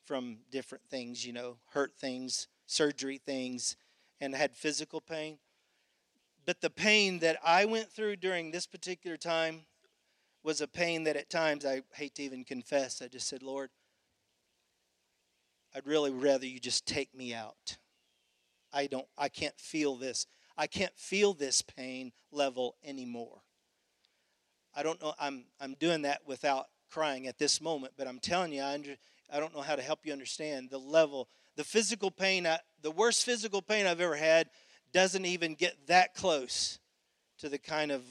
from 0.04 0.38
different 0.50 0.84
things, 0.88 1.24
you 1.26 1.32
know, 1.32 1.58
hurt 1.72 1.94
things, 1.96 2.48
surgery 2.66 3.18
things, 3.18 3.76
and 4.20 4.34
had 4.34 4.56
physical 4.56 5.00
pain. 5.00 5.38
But 6.44 6.60
the 6.60 6.70
pain 6.70 7.20
that 7.20 7.38
I 7.44 7.64
went 7.64 7.90
through 7.90 8.16
during 8.16 8.50
this 8.50 8.66
particular 8.66 9.16
time 9.16 9.66
was 10.42 10.60
a 10.60 10.66
pain 10.66 11.04
that 11.04 11.16
at 11.16 11.30
times 11.30 11.64
I 11.64 11.82
hate 11.94 12.16
to 12.16 12.22
even 12.22 12.44
confess. 12.44 13.00
I 13.00 13.08
just 13.08 13.28
said, 13.28 13.42
Lord, 13.42 13.70
I'd 15.74 15.86
really 15.86 16.10
rather 16.10 16.46
you 16.46 16.58
just 16.58 16.86
take 16.86 17.14
me 17.14 17.32
out. 17.32 17.76
I 18.72 18.86
don't 18.86 19.06
I 19.16 19.28
can't 19.28 19.58
feel 19.58 19.96
this. 19.96 20.26
I 20.56 20.66
can't 20.66 20.96
feel 20.96 21.34
this 21.34 21.62
pain 21.62 22.12
level 22.30 22.76
anymore. 22.84 23.42
I 24.74 24.82
don't 24.82 25.00
know 25.02 25.14
I'm 25.20 25.44
I'm 25.60 25.74
doing 25.74 26.02
that 26.02 26.22
without 26.26 26.66
crying 26.90 27.26
at 27.26 27.38
this 27.38 27.60
moment, 27.60 27.94
but 27.96 28.06
I'm 28.06 28.18
telling 28.18 28.52
you 28.52 28.62
I 28.62 28.74
under, 28.74 28.96
I 29.32 29.40
don't 29.40 29.54
know 29.54 29.62
how 29.62 29.76
to 29.76 29.82
help 29.82 30.00
you 30.04 30.12
understand 30.12 30.70
the 30.70 30.78
level 30.78 31.28
the 31.56 31.64
physical 31.64 32.10
pain 32.10 32.46
I, 32.46 32.58
the 32.80 32.90
worst 32.90 33.24
physical 33.24 33.62
pain 33.62 33.86
I've 33.86 34.00
ever 34.00 34.16
had 34.16 34.48
doesn't 34.92 35.24
even 35.24 35.54
get 35.54 35.86
that 35.86 36.14
close 36.14 36.78
to 37.38 37.48
the 37.48 37.58
kind 37.58 37.90
of 37.90 38.02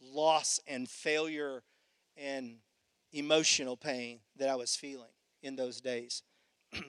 loss 0.00 0.60
and 0.66 0.88
failure 0.88 1.62
and 2.16 2.56
emotional 3.12 3.76
pain 3.76 4.20
that 4.36 4.48
I 4.48 4.56
was 4.56 4.76
feeling 4.76 5.10
in 5.42 5.56
those 5.56 5.80
days. 5.80 6.22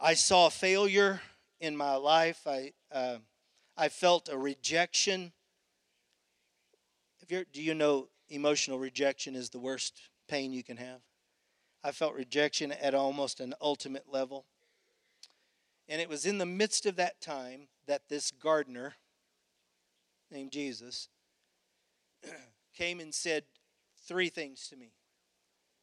I 0.00 0.14
saw 0.14 0.48
failure 0.48 1.20
in 1.60 1.76
my 1.76 1.94
life. 1.96 2.46
I, 2.46 2.72
uh, 2.92 3.18
I 3.76 3.88
felt 3.88 4.28
a 4.28 4.38
rejection. 4.38 5.32
Do 7.28 7.44
you 7.54 7.74
know 7.74 8.08
emotional 8.28 8.78
rejection 8.78 9.34
is 9.34 9.50
the 9.50 9.58
worst 9.58 10.00
pain 10.28 10.52
you 10.52 10.62
can 10.62 10.76
have? 10.76 11.00
I 11.84 11.92
felt 11.92 12.14
rejection 12.14 12.72
at 12.72 12.94
almost 12.94 13.40
an 13.40 13.54
ultimate 13.60 14.06
level. 14.10 14.46
And 15.88 16.00
it 16.00 16.08
was 16.08 16.26
in 16.26 16.38
the 16.38 16.46
midst 16.46 16.86
of 16.86 16.96
that 16.96 17.20
time 17.20 17.68
that 17.86 18.08
this 18.08 18.30
gardener 18.30 18.94
named 20.30 20.52
Jesus 20.52 21.08
came 22.76 22.98
and 22.98 23.14
said 23.14 23.44
three 24.06 24.28
things 24.28 24.68
to 24.68 24.76
me 24.76 24.92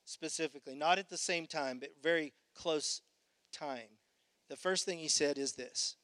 specifically, 0.05 0.75
not 0.75 0.99
at 0.99 1.09
the 1.09 1.17
same 1.17 1.47
time, 1.47 1.79
but 1.79 1.91
very 2.01 2.33
close 2.55 3.01
time. 3.51 3.97
The 4.49 4.57
first 4.57 4.85
thing 4.85 4.99
he 4.99 5.07
said 5.07 5.37
is 5.37 5.53
this 5.53 5.95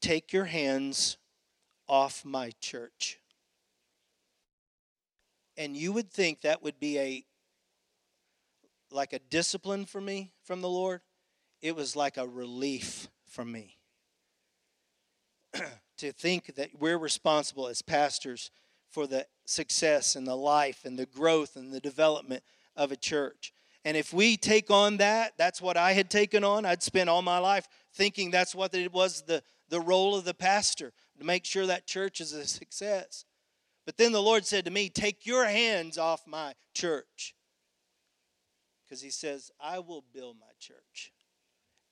Take 0.00 0.32
your 0.32 0.46
hands 0.46 1.16
off 1.88 2.24
my 2.24 2.52
church. 2.60 3.18
And 5.56 5.76
you 5.76 5.92
would 5.92 6.10
think 6.10 6.42
that 6.42 6.62
would 6.62 6.80
be 6.80 6.98
a 6.98 7.24
like 8.92 9.12
a 9.12 9.18
discipline 9.18 9.84
for 9.84 10.00
me 10.00 10.32
from 10.42 10.62
the 10.62 10.68
Lord. 10.68 11.00
It 11.62 11.76
was 11.76 11.94
like 11.94 12.16
a 12.16 12.26
relief 12.26 13.08
for 13.26 13.44
me. 13.44 13.76
to 15.98 16.12
think 16.12 16.54
that 16.56 16.70
we're 16.78 16.98
responsible 16.98 17.68
as 17.68 17.82
pastors 17.82 18.50
for 18.90 19.06
the 19.06 19.26
success 19.44 20.16
and 20.16 20.26
the 20.26 20.36
life 20.36 20.84
and 20.84 20.98
the 20.98 21.06
growth 21.06 21.56
and 21.56 21.72
the 21.72 21.80
development 21.80 22.42
of 22.76 22.90
a 22.90 22.96
church. 22.96 23.52
And 23.84 23.96
if 23.96 24.12
we 24.12 24.36
take 24.36 24.70
on 24.70 24.98
that, 24.98 25.32
that's 25.38 25.60
what 25.60 25.76
I 25.76 25.92
had 25.92 26.10
taken 26.10 26.44
on. 26.44 26.66
I'd 26.66 26.82
spent 26.82 27.08
all 27.08 27.22
my 27.22 27.38
life 27.38 27.66
thinking 27.94 28.30
that's 28.30 28.54
what 28.54 28.74
it 28.74 28.92
was 28.92 29.22
the, 29.22 29.42
the 29.70 29.80
role 29.80 30.14
of 30.14 30.24
the 30.24 30.34
pastor 30.34 30.92
to 31.18 31.24
make 31.24 31.44
sure 31.44 31.66
that 31.66 31.86
church 31.86 32.20
is 32.20 32.32
a 32.32 32.46
success. 32.46 33.24
But 33.86 33.96
then 33.96 34.12
the 34.12 34.22
Lord 34.22 34.44
said 34.44 34.64
to 34.66 34.70
me, 34.70 34.88
Take 34.88 35.24
your 35.24 35.46
hands 35.46 35.96
off 35.96 36.26
my 36.26 36.54
church. 36.74 37.34
Because 38.84 39.00
He 39.00 39.10
says, 39.10 39.50
I 39.60 39.78
will 39.78 40.04
build 40.12 40.36
my 40.38 40.52
church, 40.58 41.12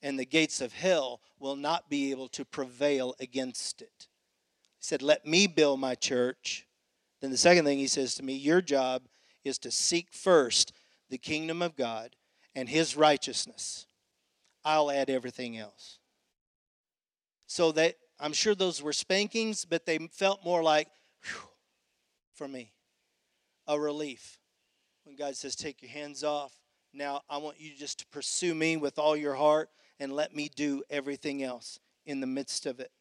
and 0.02 0.18
the 0.18 0.26
gates 0.26 0.60
of 0.60 0.72
hell 0.72 1.20
will 1.38 1.56
not 1.56 1.88
be 1.88 2.10
able 2.10 2.28
to 2.28 2.44
prevail 2.44 3.14
against 3.20 3.80
it. 3.80 4.08
He 4.78 4.84
said, 4.84 5.02
Let 5.02 5.24
me 5.24 5.46
build 5.46 5.80
my 5.80 5.94
church. 5.94 6.66
Then 7.20 7.30
the 7.30 7.36
second 7.36 7.64
thing 7.64 7.78
He 7.78 7.86
says 7.86 8.14
to 8.16 8.22
me, 8.22 8.34
Your 8.34 8.60
job 8.60 9.02
is 9.44 9.58
to 9.58 9.70
seek 9.70 10.12
first 10.12 10.72
the 11.08 11.18
kingdom 11.18 11.62
of 11.62 11.76
God 11.76 12.16
and 12.54 12.68
His 12.68 12.96
righteousness. 12.96 13.86
I'll 14.64 14.90
add 14.90 15.08
everything 15.08 15.56
else. 15.56 15.98
So 17.48 17.72
that 17.72 17.96
I'm 18.20 18.34
sure 18.34 18.54
those 18.54 18.82
were 18.82 18.92
spankings, 18.92 19.64
but 19.64 19.86
they 19.86 19.98
felt 20.12 20.44
more 20.44 20.62
like, 20.62 20.88
whew, 21.24 21.48
for 22.34 22.46
me, 22.46 22.72
a 23.66 23.80
relief. 23.80 24.38
When 25.04 25.16
God 25.16 25.34
says, 25.34 25.56
Take 25.56 25.80
your 25.80 25.90
hands 25.90 26.22
off, 26.22 26.52
now 26.92 27.22
I 27.28 27.38
want 27.38 27.58
you 27.58 27.72
just 27.76 28.00
to 28.00 28.06
pursue 28.06 28.54
me 28.54 28.76
with 28.76 28.98
all 28.98 29.16
your 29.16 29.34
heart 29.34 29.70
and 29.98 30.12
let 30.12 30.36
me 30.36 30.50
do 30.54 30.82
everything 30.90 31.42
else 31.42 31.80
in 32.04 32.20
the 32.20 32.26
midst 32.26 32.66
of 32.66 32.80
it. 32.80 32.92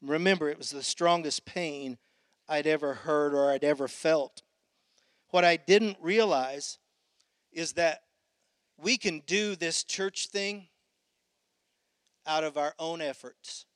Remember, 0.00 0.48
it 0.48 0.58
was 0.58 0.70
the 0.70 0.82
strongest 0.82 1.44
pain 1.44 1.98
I'd 2.48 2.66
ever 2.66 2.94
heard 2.94 3.34
or 3.34 3.52
I'd 3.52 3.62
ever 3.62 3.88
felt. 3.88 4.42
What 5.28 5.44
I 5.44 5.56
didn't 5.56 5.98
realize 6.00 6.78
is 7.52 7.74
that 7.74 8.02
we 8.78 8.96
can 8.96 9.22
do 9.26 9.54
this 9.54 9.84
church 9.84 10.28
thing 10.28 10.68
out 12.26 12.44
of 12.44 12.56
our 12.56 12.74
own 12.78 13.00
efforts. 13.00 13.66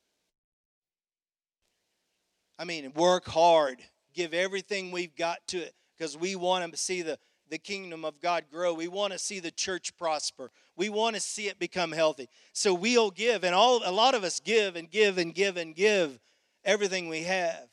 I 2.59 2.65
mean, 2.65 2.91
work 2.93 3.25
hard, 3.25 3.79
give 4.13 4.33
everything 4.33 4.91
we've 4.91 5.15
got 5.15 5.39
to 5.47 5.57
it 5.57 5.73
because 5.97 6.17
we 6.17 6.35
want 6.35 6.69
to 6.71 6.77
see 6.77 7.01
the, 7.01 7.19
the 7.49 7.57
kingdom 7.57 8.03
of 8.03 8.19
God 8.19 8.45
grow. 8.51 8.73
We 8.73 8.87
want 8.87 9.13
to 9.13 9.19
see 9.19 9.39
the 9.39 9.51
church 9.51 9.95
prosper. 9.97 10.51
We 10.75 10.89
want 10.89 11.15
to 11.15 11.21
see 11.21 11.47
it 11.47 11.59
become 11.59 11.91
healthy. 11.91 12.29
So 12.53 12.73
we'll 12.73 13.11
give, 13.11 13.43
and 13.43 13.53
all 13.53 13.81
a 13.85 13.91
lot 13.91 14.15
of 14.15 14.23
us 14.23 14.39
give 14.39 14.75
and 14.75 14.89
give 14.89 15.17
and 15.17 15.33
give 15.33 15.57
and 15.57 15.75
give 15.75 16.19
everything 16.65 17.09
we 17.09 17.23
have. 17.23 17.69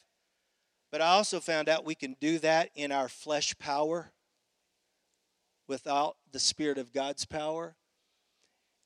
But 0.91 1.01
I 1.01 1.09
also 1.09 1.41
found 1.41 1.69
out 1.69 1.85
we 1.85 1.95
can 1.95 2.17
do 2.21 2.39
that 2.41 2.71
in 2.75 2.93
our 2.93 3.09
flesh 3.09 3.57
power 3.59 4.13
without 5.67 6.17
the 6.31 6.39
Spirit 6.39 6.79
of 6.79 6.93
God's 6.93 7.25
power. 7.25 7.75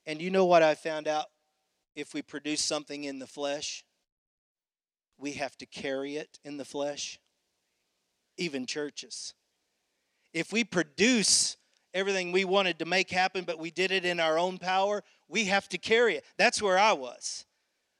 And 0.07 0.23
you 0.23 0.31
know 0.31 0.47
what 0.47 0.63
I 0.63 0.75
found 0.75 1.07
out? 1.07 1.27
If 1.99 2.15
we 2.15 2.23
produce 2.23 2.63
something 2.63 3.03
in 3.03 3.19
the 3.19 3.27
flesh, 3.27 3.85
we 5.19 5.33
have 5.33 5.59
to 5.59 5.67
carry 5.67 6.15
it 6.15 6.39
in 6.45 6.57
the 6.57 6.65
flesh, 6.65 7.19
even 8.37 8.67
churches. 8.67 9.35
If 10.33 10.53
we 10.53 10.63
produce 10.63 11.57
everything 11.93 12.31
we 12.31 12.45
wanted 12.45 12.79
to 12.79 12.85
make 12.85 13.11
happen, 13.11 13.43
but 13.43 13.59
we 13.59 13.73
did 13.73 13.91
it 13.91 14.05
in 14.05 14.21
our 14.21 14.39
own 14.39 14.59
power, 14.59 15.03
we 15.27 15.47
have 15.47 15.69
to 15.71 15.79
carry 15.79 16.15
it. 16.15 16.25
That's 16.37 16.63
where 16.63 16.79
I 16.79 16.93
was. 16.93 17.47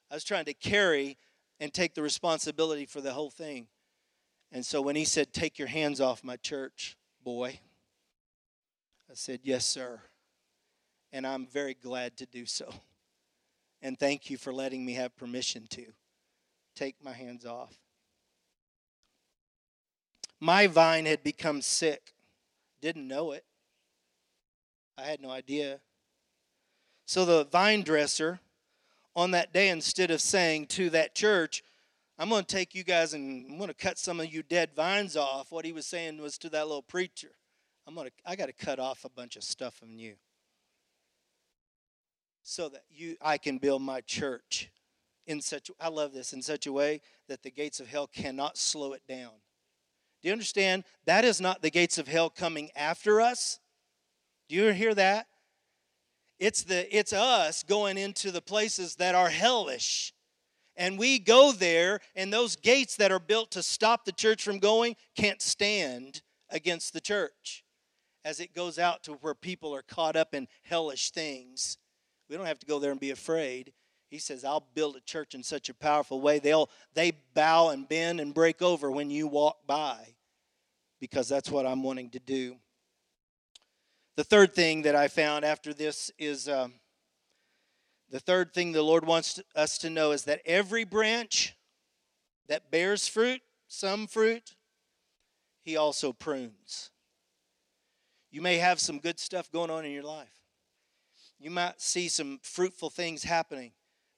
I 0.09 0.13
was 0.13 0.23
trying 0.23 0.45
to 0.45 0.53
carry 0.53 1.17
and 1.59 1.73
take 1.73 1.93
the 1.93 2.01
responsibility 2.01 2.85
for 2.85 3.01
the 3.01 3.11
whole 3.11 3.31
thing. 3.31 3.67
And 4.49 4.65
so 4.65 4.81
when 4.81 4.95
he 4.95 5.03
said, 5.03 5.33
Take 5.33 5.59
your 5.59 5.67
hands 5.67 5.99
off 5.99 6.23
my 6.23 6.37
church, 6.37 6.95
boy, 7.21 7.59
I 9.11 9.15
said, 9.15 9.41
Yes, 9.43 9.65
sir. 9.65 9.99
And 11.11 11.27
I'm 11.27 11.47
very 11.47 11.73
glad 11.73 12.15
to 12.15 12.25
do 12.25 12.45
so. 12.45 12.73
And 13.81 13.97
thank 13.97 14.29
you 14.29 14.37
for 14.37 14.53
letting 14.53 14.85
me 14.85 14.93
have 14.93 15.15
permission 15.15 15.67
to 15.71 15.85
take 16.75 17.03
my 17.03 17.13
hands 17.13 17.45
off. 17.45 17.77
My 20.39 20.67
vine 20.67 21.05
had 21.05 21.23
become 21.23 21.61
sick. 21.61 22.13
Didn't 22.81 23.07
know 23.07 23.31
it. 23.31 23.43
I 24.97 25.03
had 25.03 25.21
no 25.21 25.29
idea. 25.29 25.79
So 27.05 27.25
the 27.25 27.45
vine 27.45 27.83
dresser 27.83 28.39
on 29.15 29.31
that 29.31 29.53
day, 29.53 29.69
instead 29.69 30.11
of 30.11 30.21
saying 30.21 30.67
to 30.67 30.89
that 30.91 31.15
church, 31.15 31.63
I'm 32.17 32.29
going 32.29 32.43
to 32.43 32.55
take 32.55 32.75
you 32.75 32.83
guys 32.83 33.13
and 33.13 33.49
I'm 33.49 33.57
going 33.57 33.69
to 33.69 33.73
cut 33.73 33.97
some 33.97 34.19
of 34.19 34.31
you 34.31 34.43
dead 34.43 34.71
vines 34.75 35.15
off, 35.15 35.51
what 35.51 35.65
he 35.65 35.71
was 35.71 35.85
saying 35.85 36.21
was 36.21 36.37
to 36.39 36.49
that 36.49 36.67
little 36.67 36.81
preacher, 36.81 37.31
I'm 37.87 37.95
going 37.95 38.07
to 38.07 38.13
I 38.25 38.35
got 38.35 38.47
to 38.47 38.53
cut 38.53 38.77
off 38.77 39.05
a 39.05 39.09
bunch 39.09 39.37
of 39.37 39.43
stuff 39.43 39.73
from 39.73 39.97
you 39.97 40.15
so 42.49 42.67
that 42.67 42.83
you 42.89 43.15
I 43.21 43.37
can 43.37 43.59
build 43.59 43.83
my 43.83 44.01
church 44.01 44.71
in 45.27 45.39
such 45.39 45.69
I 45.79 45.89
love 45.89 46.13
this 46.13 46.33
in 46.33 46.41
such 46.41 46.65
a 46.65 46.71
way 46.71 47.01
that 47.27 47.43
the 47.43 47.51
gates 47.51 47.79
of 47.79 47.87
hell 47.87 48.07
cannot 48.07 48.57
slow 48.57 48.93
it 48.93 49.03
down. 49.07 49.33
Do 50.21 50.27
you 50.27 50.31
understand? 50.31 50.83
That 51.05 51.25
is 51.25 51.39
not 51.39 51.61
the 51.61 51.69
gates 51.69 51.99
of 51.99 52.07
hell 52.07 52.29
coming 52.31 52.71
after 52.75 53.21
us. 53.21 53.59
Do 54.49 54.55
you 54.55 54.73
hear 54.73 54.95
that? 54.95 55.27
It's 56.39 56.63
the 56.63 56.95
it's 56.95 57.13
us 57.13 57.61
going 57.61 57.99
into 57.99 58.31
the 58.31 58.41
places 58.41 58.95
that 58.95 59.13
are 59.13 59.29
hellish. 59.29 60.11
And 60.75 60.97
we 60.97 61.19
go 61.19 61.51
there 61.51 61.99
and 62.15 62.33
those 62.33 62.55
gates 62.55 62.95
that 62.95 63.11
are 63.11 63.19
built 63.19 63.51
to 63.51 63.61
stop 63.61 64.05
the 64.05 64.11
church 64.11 64.43
from 64.43 64.57
going 64.57 64.95
can't 65.15 65.41
stand 65.41 66.23
against 66.49 66.93
the 66.93 67.01
church 67.01 67.63
as 68.25 68.39
it 68.39 68.55
goes 68.55 68.79
out 68.79 69.03
to 69.03 69.13
where 69.13 69.35
people 69.35 69.75
are 69.75 69.83
caught 69.83 70.15
up 70.15 70.33
in 70.33 70.47
hellish 70.63 71.11
things. 71.11 71.77
We 72.29 72.37
don't 72.37 72.45
have 72.45 72.59
to 72.59 72.65
go 72.65 72.79
there 72.79 72.91
and 72.91 72.99
be 72.99 73.11
afraid. 73.11 73.73
He 74.09 74.19
says, 74.19 74.43
I'll 74.43 74.67
build 74.73 74.95
a 74.95 75.01
church 75.01 75.35
in 75.35 75.43
such 75.43 75.69
a 75.69 75.73
powerful 75.73 76.21
way. 76.21 76.39
They'll 76.39 76.69
they 76.93 77.13
bow 77.33 77.69
and 77.69 77.87
bend 77.87 78.19
and 78.19 78.33
break 78.33 78.61
over 78.61 78.89
when 78.91 79.09
you 79.09 79.27
walk 79.27 79.57
by. 79.67 80.15
Because 80.99 81.29
that's 81.29 81.49
what 81.49 81.65
I'm 81.65 81.83
wanting 81.83 82.09
to 82.11 82.19
do. 82.19 82.57
The 84.15 84.23
third 84.23 84.53
thing 84.53 84.81
that 84.81 84.95
I 84.95 85.07
found 85.07 85.45
after 85.45 85.73
this 85.73 86.11
is 86.19 86.49
um, 86.49 86.73
the 88.09 88.19
third 88.19 88.53
thing 88.53 88.71
the 88.71 88.81
Lord 88.81 89.05
wants 89.05 89.39
us 89.55 89.77
to 89.79 89.89
know 89.89 90.11
is 90.11 90.25
that 90.25 90.41
every 90.45 90.83
branch 90.83 91.55
that 92.47 92.69
bears 92.69 93.07
fruit, 93.07 93.41
some 93.67 94.07
fruit, 94.07 94.55
He 95.63 95.77
also 95.77 96.11
prunes. 96.11 96.89
You 98.31 98.41
may 98.41 98.57
have 98.57 98.79
some 98.79 98.99
good 98.99 99.19
stuff 99.19 99.51
going 99.51 99.69
on 99.69 99.85
in 99.85 99.91
your 99.91 100.03
life. 100.03 100.38
You 101.39 101.49
might 101.51 101.79
see 101.81 102.09
some 102.09 102.39
fruitful 102.43 102.89
things 102.89 103.23
happening, 103.23 103.71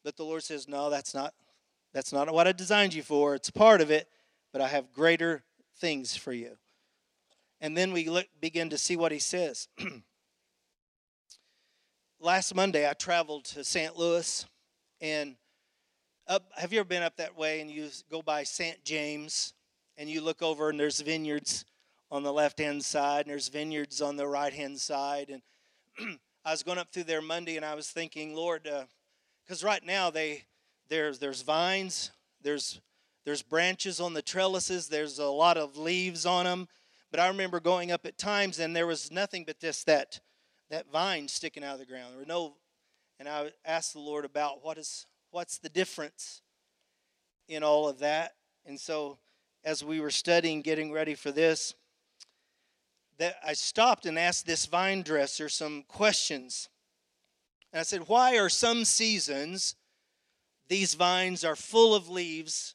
but 0.04 0.18
the 0.18 0.26
Lord 0.26 0.44
says, 0.44 0.68
"No, 0.68 0.90
that's 0.90 1.14
not 1.14 1.34
that's 1.94 2.12
not 2.12 2.34
what 2.34 2.48
I 2.48 2.52
designed 2.52 2.94
you 2.94 3.04
for. 3.04 3.36
It's 3.36 3.52
part 3.52 3.80
of 3.82 3.92
it, 3.92 4.10
but 4.52 4.62
I 4.62 4.68
have 4.68 4.92
greater 4.92 5.44
things 5.78 6.16
for 6.16 6.34
you." 6.34 6.58
And 7.60 7.78
then 7.78 7.94
we 7.94 8.10
look, 8.10 8.28
begin 8.40 8.72
to 8.72 8.78
see 8.78 8.96
what 8.96 9.12
he 9.12 9.20
says. 9.20 9.68
Last 12.20 12.56
Monday, 12.56 12.90
I 12.90 12.94
traveled 12.94 13.46
to 13.46 13.64
St. 13.64 13.96
Louis, 13.96 14.46
and 15.00 15.36
up. 16.28 16.52
Have 16.56 16.74
you 16.74 16.80
ever 16.80 16.88
been 16.88 17.04
up 17.04 17.18
that 17.18 17.38
way 17.38 17.62
and 17.62 17.70
you 17.70 17.90
go 18.10 18.22
by 18.22 18.44
St. 18.44 18.84
James, 18.84 19.54
and 19.98 20.10
you 20.10 20.22
look 20.22 20.42
over 20.42 20.70
and 20.70 20.80
there's 20.80 21.02
vineyards 21.02 21.66
on 22.10 22.24
the 22.24 22.34
left 22.34 22.60
hand 22.60 22.84
side, 22.84 23.26
and 23.26 23.32
there's 23.32 23.50
vineyards 23.50 24.02
on 24.02 24.16
the 24.16 24.28
right 24.28 24.54
hand 24.54 24.80
side. 24.80 25.30
And 25.98 26.20
I 26.44 26.52
was 26.52 26.64
going 26.64 26.80
up 26.80 26.92
through 26.92 27.04
there 27.04 27.22
Monday, 27.22 27.56
and 27.56 27.64
I 27.66 27.76
was 27.76 27.90
thinking, 27.90 28.34
Lord, 28.34 28.64
because 29.44 29.64
uh, 29.64 29.68
right 29.68 29.86
now 29.86 30.10
they 30.10 30.46
there's 30.90 31.20
there's 31.20 31.44
vines, 31.44 32.12
there's 32.42 32.82
there's 33.26 33.44
branches 33.44 34.02
on 34.02 34.16
the 34.16 34.24
trellises, 34.24 34.88
there's 34.88 35.20
a 35.20 35.26
lot 35.26 35.58
of 35.58 35.78
leaves 35.78 36.26
on 36.26 36.46
them. 36.46 36.68
But 37.12 37.20
I 37.20 37.28
remember 37.28 37.60
going 37.60 37.92
up 37.92 38.08
at 38.08 38.18
times, 38.18 38.58
and 38.58 38.76
there 38.76 38.88
was 38.88 39.12
nothing 39.12 39.44
but 39.46 39.60
just 39.60 39.86
that 39.86 40.20
that 40.72 40.92
vine 40.92 41.28
sticking 41.28 41.64
out 41.64 41.74
of 41.74 41.80
the 41.80 41.86
ground. 41.86 42.14
There 42.14 42.20
were 42.20 42.26
no, 42.26 42.56
and 43.20 43.30
I 43.30 43.52
asked 43.64 43.94
the 43.94 44.00
Lord 44.00 44.26
about 44.26 44.64
what 44.64 44.80
is 44.80 45.06
what's 45.30 45.60
the 45.60 45.70
difference 45.70 46.42
in 47.48 47.62
all 47.62 47.88
of 47.88 48.00
that. 48.00 48.34
And 48.66 48.80
so, 48.80 49.20
as 49.64 49.84
we 49.84 50.00
were 50.00 50.10
studying, 50.10 50.64
getting 50.64 50.92
ready 50.92 51.14
for 51.14 51.32
this, 51.32 51.76
that 53.22 53.38
I 53.46 53.54
stopped 53.54 54.08
and 54.08 54.18
asked 54.18 54.48
this 54.48 54.66
vine 54.66 55.04
dresser 55.04 55.48
some 55.48 55.84
questions. 55.88 56.70
And 57.72 57.80
I 57.80 57.84
said, 57.84 58.08
Why 58.08 58.40
are 58.40 58.50
some 58.50 58.84
seasons 58.84 59.76
these 60.70 60.96
vines 60.96 61.46
are 61.46 61.56
full 61.56 61.94
of 61.94 62.10
leaves 62.10 62.74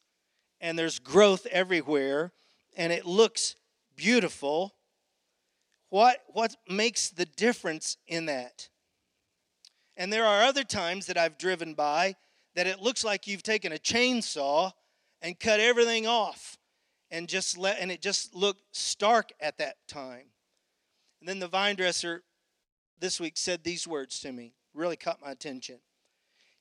and 0.61 0.79
there's 0.79 1.01
growth 1.01 1.47
everywhere 1.47 2.31
and 2.77 2.93
it 2.93 3.05
looks 3.05 3.57
beautiful? 3.97 4.77
What, 5.89 6.19
what 6.29 6.55
makes 6.69 7.11
the 7.11 7.27
difference 7.27 7.97
in 8.07 8.27
that? 8.27 8.69
And 9.97 10.13
there 10.13 10.27
are 10.27 10.45
other 10.45 10.63
times 10.63 11.07
that 11.07 11.19
I've 11.19 11.39
driven 11.39 11.75
by 11.75 12.15
that 12.55 12.69
it 12.69 12.81
looks 12.81 13.03
like 13.03 13.27
you've 13.27 13.43
taken 13.43 13.73
a 13.73 13.79
chainsaw 13.79 14.71
and 15.21 15.41
cut 15.41 15.59
everything 15.59 16.07
off 16.07 16.57
and 17.11 17.29
just 17.29 17.59
let 17.59 17.81
and 17.81 17.91
it 17.91 18.01
just 18.01 18.33
looked 18.33 18.63
stark 18.71 19.31
at 19.41 19.59
that 19.59 19.79
time 19.89 20.27
and 21.27 21.31
then 21.33 21.41
the 21.41 21.49
vine 21.49 21.75
dresser 21.75 22.23
this 23.01 23.19
week 23.19 23.37
said 23.37 23.65
these 23.65 23.85
words 23.85 24.21
to 24.21 24.31
me, 24.31 24.53
really 24.73 24.95
caught 24.95 25.21
my 25.21 25.33
attention. 25.33 25.81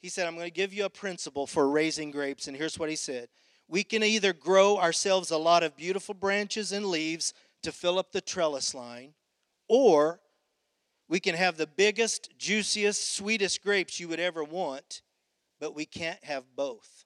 he 0.01 0.09
said, 0.09 0.25
I'm 0.25 0.33
going 0.33 0.47
to 0.47 0.51
give 0.51 0.73
you 0.73 0.85
a 0.85 0.89
principle 0.89 1.45
for 1.45 1.69
raising 1.69 2.09
grapes. 2.09 2.47
And 2.47 2.57
here's 2.57 2.79
what 2.79 2.89
he 2.89 2.95
said 2.95 3.27
We 3.67 3.83
can 3.83 4.01
either 4.01 4.33
grow 4.33 4.79
ourselves 4.79 5.29
a 5.29 5.37
lot 5.37 5.61
of 5.61 5.77
beautiful 5.77 6.15
branches 6.15 6.71
and 6.71 6.87
leaves 6.87 7.31
to 7.61 7.71
fill 7.71 7.99
up 7.99 8.11
the 8.11 8.21
trellis 8.21 8.73
line, 8.73 9.13
or 9.69 10.19
we 11.07 11.19
can 11.19 11.35
have 11.35 11.57
the 11.57 11.67
biggest, 11.67 12.35
juiciest, 12.39 13.15
sweetest 13.15 13.61
grapes 13.61 13.99
you 13.99 14.07
would 14.07 14.19
ever 14.19 14.43
want, 14.43 15.03
but 15.59 15.75
we 15.75 15.85
can't 15.85 16.23
have 16.23 16.43
both. 16.55 17.05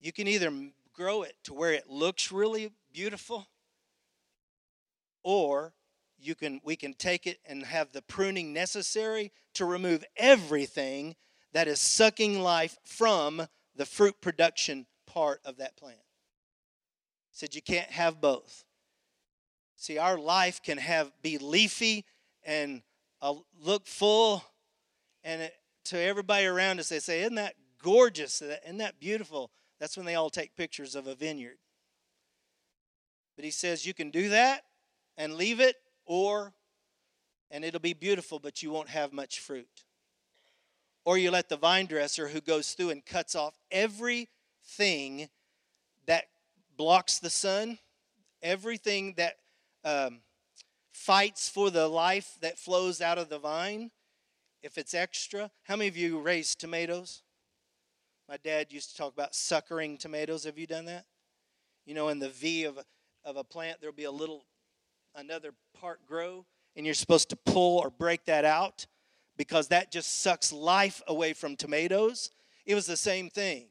You 0.00 0.12
can 0.12 0.26
either 0.26 0.50
grow 0.96 1.22
it 1.22 1.36
to 1.44 1.54
where 1.54 1.72
it 1.72 1.88
looks 1.88 2.32
really 2.32 2.72
beautiful, 2.96 3.46
or 5.22 5.74
you 6.18 6.34
can 6.34 6.62
we 6.64 6.76
can 6.76 6.94
take 6.94 7.26
it 7.26 7.38
and 7.44 7.62
have 7.62 7.92
the 7.92 8.00
pruning 8.00 8.54
necessary 8.54 9.32
to 9.52 9.66
remove 9.66 10.02
everything 10.16 11.14
that 11.52 11.68
is 11.68 11.78
sucking 11.78 12.40
life 12.40 12.78
from 12.84 13.46
the 13.76 13.84
fruit 13.84 14.14
production 14.22 14.86
part 15.06 15.42
of 15.44 15.58
that 15.58 15.76
plant. 15.76 15.98
Said 17.32 17.54
you 17.54 17.60
can't 17.60 17.90
have 17.90 18.18
both. 18.18 18.64
See, 19.76 19.98
our 19.98 20.16
life 20.16 20.62
can 20.62 20.78
have 20.78 21.12
be 21.20 21.36
leafy 21.36 22.06
and 22.44 22.80
uh, 23.20 23.34
look 23.62 23.86
full, 23.86 24.42
and 25.22 25.42
it, 25.42 25.54
to 25.84 26.00
everybody 26.00 26.46
around 26.46 26.80
us, 26.80 26.88
they 26.88 27.00
say, 27.00 27.20
"Isn't 27.20 27.34
that 27.34 27.56
gorgeous? 27.82 28.40
Isn't 28.40 28.78
that 28.78 28.98
beautiful?" 28.98 29.50
That's 29.78 29.98
when 29.98 30.06
they 30.06 30.14
all 30.14 30.30
take 30.30 30.56
pictures 30.56 30.94
of 30.94 31.06
a 31.06 31.14
vineyard. 31.14 31.58
But 33.36 33.44
he 33.44 33.50
says 33.50 33.86
you 33.86 33.94
can 33.94 34.10
do 34.10 34.30
that 34.30 34.62
and 35.16 35.34
leave 35.34 35.60
it, 35.60 35.76
or, 36.06 36.54
and 37.50 37.64
it'll 37.64 37.80
be 37.80 37.92
beautiful, 37.92 38.38
but 38.38 38.62
you 38.62 38.70
won't 38.70 38.88
have 38.88 39.12
much 39.12 39.40
fruit. 39.40 39.84
Or 41.04 41.16
you 41.16 41.30
let 41.30 41.48
the 41.48 41.56
vine 41.56 41.86
dresser 41.86 42.28
who 42.28 42.40
goes 42.40 42.72
through 42.72 42.90
and 42.90 43.04
cuts 43.04 43.34
off 43.34 43.54
everything 43.70 45.28
that 46.06 46.24
blocks 46.76 47.18
the 47.18 47.30
sun, 47.30 47.78
everything 48.42 49.14
that 49.16 49.36
um, 49.84 50.20
fights 50.92 51.48
for 51.48 51.70
the 51.70 51.88
life 51.88 52.36
that 52.40 52.58
flows 52.58 53.00
out 53.00 53.18
of 53.18 53.28
the 53.28 53.38
vine, 53.38 53.90
if 54.62 54.78
it's 54.78 54.94
extra. 54.94 55.50
How 55.62 55.76
many 55.76 55.88
of 55.88 55.96
you 55.96 56.18
raise 56.18 56.54
tomatoes? 56.54 57.22
My 58.28 58.36
dad 58.38 58.72
used 58.72 58.90
to 58.90 58.96
talk 58.96 59.12
about 59.12 59.34
suckering 59.34 59.98
tomatoes. 59.98 60.44
Have 60.44 60.58
you 60.58 60.66
done 60.66 60.86
that? 60.86 61.04
You 61.84 61.94
know, 61.94 62.08
in 62.08 62.18
the 62.18 62.28
V 62.28 62.64
of 62.64 62.78
of 63.26 63.36
a 63.36 63.44
plant, 63.44 63.80
there'll 63.80 63.94
be 63.94 64.04
a 64.04 64.10
little 64.10 64.46
another 65.14 65.52
part 65.78 66.06
grow, 66.06 66.46
and 66.76 66.86
you're 66.86 66.94
supposed 66.94 67.28
to 67.30 67.36
pull 67.36 67.78
or 67.80 67.90
break 67.90 68.24
that 68.26 68.44
out 68.44 68.86
because 69.36 69.68
that 69.68 69.90
just 69.90 70.20
sucks 70.20 70.52
life 70.52 71.02
away 71.08 71.32
from 71.32 71.56
tomatoes. 71.56 72.30
It 72.64 72.74
was 72.74 72.86
the 72.86 72.96
same 72.96 73.28
thing. 73.28 73.66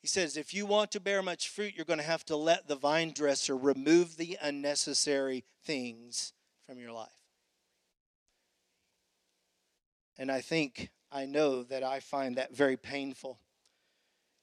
He 0.00 0.06
says, 0.06 0.36
if 0.36 0.54
you 0.54 0.64
want 0.66 0.92
to 0.92 1.00
bear 1.00 1.22
much 1.22 1.48
fruit, 1.48 1.74
you're 1.76 1.84
going 1.84 1.98
to 1.98 2.04
have 2.04 2.24
to 2.26 2.36
let 2.36 2.68
the 2.68 2.76
vine 2.76 3.12
dresser 3.12 3.56
remove 3.56 4.16
the 4.16 4.38
unnecessary 4.40 5.44
things 5.64 6.32
from 6.66 6.78
your 6.78 6.92
life. 6.92 7.08
And 10.18 10.30
I 10.30 10.40
think 10.40 10.90
I 11.10 11.26
know 11.26 11.62
that 11.64 11.82
I 11.82 12.00
find 12.00 12.36
that 12.36 12.54
very 12.54 12.76
painful. 12.76 13.38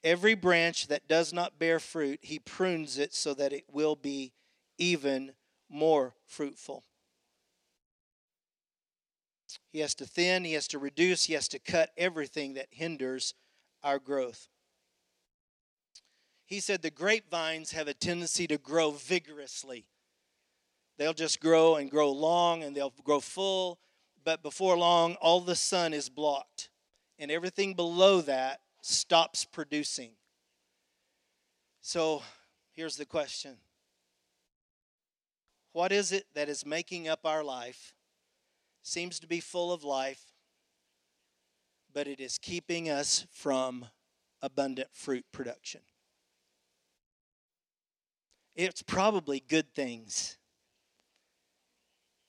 Every 0.08 0.36
branch 0.36 0.88
that 0.88 1.10
does 1.10 1.34
not 1.34 1.60
bear 1.60 1.82
fruit, 1.82 2.20
he 2.22 2.40
prunes 2.40 2.98
it 2.98 3.14
so 3.14 3.34
that 3.34 3.52
it 3.52 3.66
will 3.70 3.98
be 3.98 4.32
even 4.78 5.34
more 5.70 6.16
fruitful. 6.26 6.86
He 9.74 9.80
has 9.80 9.94
to 9.96 10.06
thin, 10.06 10.46
he 10.46 10.54
has 10.54 10.70
to 10.70 10.80
reduce, 10.80 11.26
he 11.26 11.34
has 11.34 11.50
to 11.50 11.60
cut 11.60 11.90
everything 11.98 12.54
that 12.54 12.68
hinders 12.72 13.34
our 13.84 14.00
growth. 14.00 14.48
He 16.46 16.62
said 16.62 16.84
the 16.84 16.90
grapevines 16.90 17.72
have 17.74 17.90
a 17.90 17.94
tendency 17.94 18.48
to 18.48 18.58
grow 18.58 18.92
vigorously. 18.92 19.88
They'll 20.98 21.12
just 21.12 21.42
grow 21.42 21.76
and 21.76 21.92
grow 21.92 22.14
long 22.14 22.64
and 22.64 22.74
they'll 22.74 22.94
grow 23.04 23.20
full, 23.20 23.78
but 24.24 24.42
before 24.42 24.78
long, 24.78 25.16
all 25.16 25.42
the 25.42 25.54
sun 25.54 25.94
is 25.94 26.08
blocked, 26.08 26.70
and 27.20 27.30
everything 27.30 27.74
below 27.74 28.22
that 28.22 28.62
stops 28.88 29.46
producing. 29.46 30.12
So 31.82 32.22
here's 32.74 32.98
the 32.98 33.06
question 33.06 33.58
what 35.74 35.92
is 35.92 36.12
it 36.12 36.26
that 36.34 36.50
is 36.50 36.66
making 36.66 37.08
up 37.08 37.20
our 37.26 37.44
life? 37.44 37.94
Seems 38.82 39.20
to 39.20 39.28
be 39.28 39.40
full 39.42 39.74
of 39.74 39.84
life, 39.84 40.22
but 41.94 42.08
it 42.08 42.20
is 42.20 42.38
keeping 42.38 42.90
us 42.90 43.28
from 43.32 43.86
abundant 44.42 44.88
fruit 44.94 45.26
production. 45.32 45.82
It's 48.56 48.82
probably 48.82 49.44
good 49.48 49.74
things. 49.76 50.38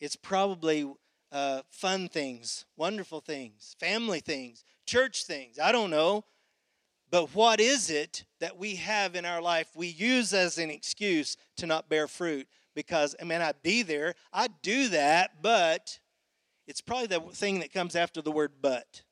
It's 0.01 0.17
probably 0.17 0.93
uh, 1.33 1.63
fun 1.71 2.09
things, 2.09 2.65
wonderful 2.77 3.21
things, 3.21 3.77
family 3.81 4.21
things, 4.21 4.65
church 4.87 5.25
things. 5.25 5.59
I 5.59 5.73
don't 5.73 5.91
know. 5.91 6.25
But 7.11 7.35
what 7.35 7.61
is 7.61 7.91
it 7.91 8.25
that 8.41 8.59
we 8.59 8.77
have 8.77 9.15
in 9.15 9.25
our 9.25 9.41
life 9.41 9.69
we 9.75 9.87
use 9.87 10.35
as 10.35 10.59
an 10.59 10.71
excuse 10.71 11.37
to 11.57 11.67
not 11.67 11.89
bear 11.89 12.07
fruit? 12.07 12.47
because, 12.79 13.17
I 13.21 13.25
mean, 13.25 13.41
I'd 13.41 13.61
be 13.61 13.83
there, 13.83 14.15
I'd 14.33 14.63
do 14.63 14.87
that, 14.91 15.43
but 15.43 15.99
it's 16.69 16.81
probably 16.81 17.09
the 17.09 17.19
thing 17.33 17.59
that 17.59 17.73
comes 17.73 17.97
after 17.97 18.23
the 18.23 18.31
word 18.31 18.53
but. 18.63 19.03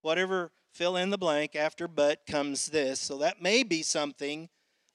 Whatever, 0.00 0.50
fill 0.72 0.96
in 0.96 1.10
the 1.10 1.18
blank, 1.18 1.54
after 1.54 1.86
but 1.86 2.24
comes 2.26 2.68
this. 2.68 2.98
So 2.98 3.18
that 3.18 3.42
may 3.42 3.62
be 3.62 3.82
something 3.82 4.48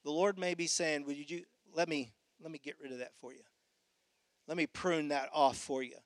the 0.03 0.09
Lord 0.09 0.39
may 0.39 0.55
be 0.55 0.65
saying, 0.65 1.05
Would 1.05 1.29
you 1.29 1.43
let 1.71 1.87
me 1.87 2.13
let 2.41 2.51
me 2.51 2.57
get 2.57 2.77
rid 2.81 2.91
of 2.91 2.97
that 2.97 3.11
for 3.21 3.31
you? 3.31 3.43
Let 4.47 4.57
me 4.57 4.65
prune 4.65 5.09
that 5.09 5.29
off 5.33 5.57
for 5.57 5.83
you. 5.83 5.97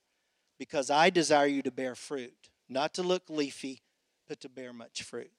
Because 0.58 0.90
I 0.90 1.08
desire 1.08 1.46
you 1.46 1.62
to 1.62 1.70
bear 1.70 1.94
fruit, 1.94 2.50
not 2.68 2.92
to 2.94 3.02
look 3.02 3.30
leafy, 3.30 3.80
but 4.28 4.40
to 4.40 4.48
bear 4.48 4.72
much 4.72 5.02
fruit. 5.02 5.30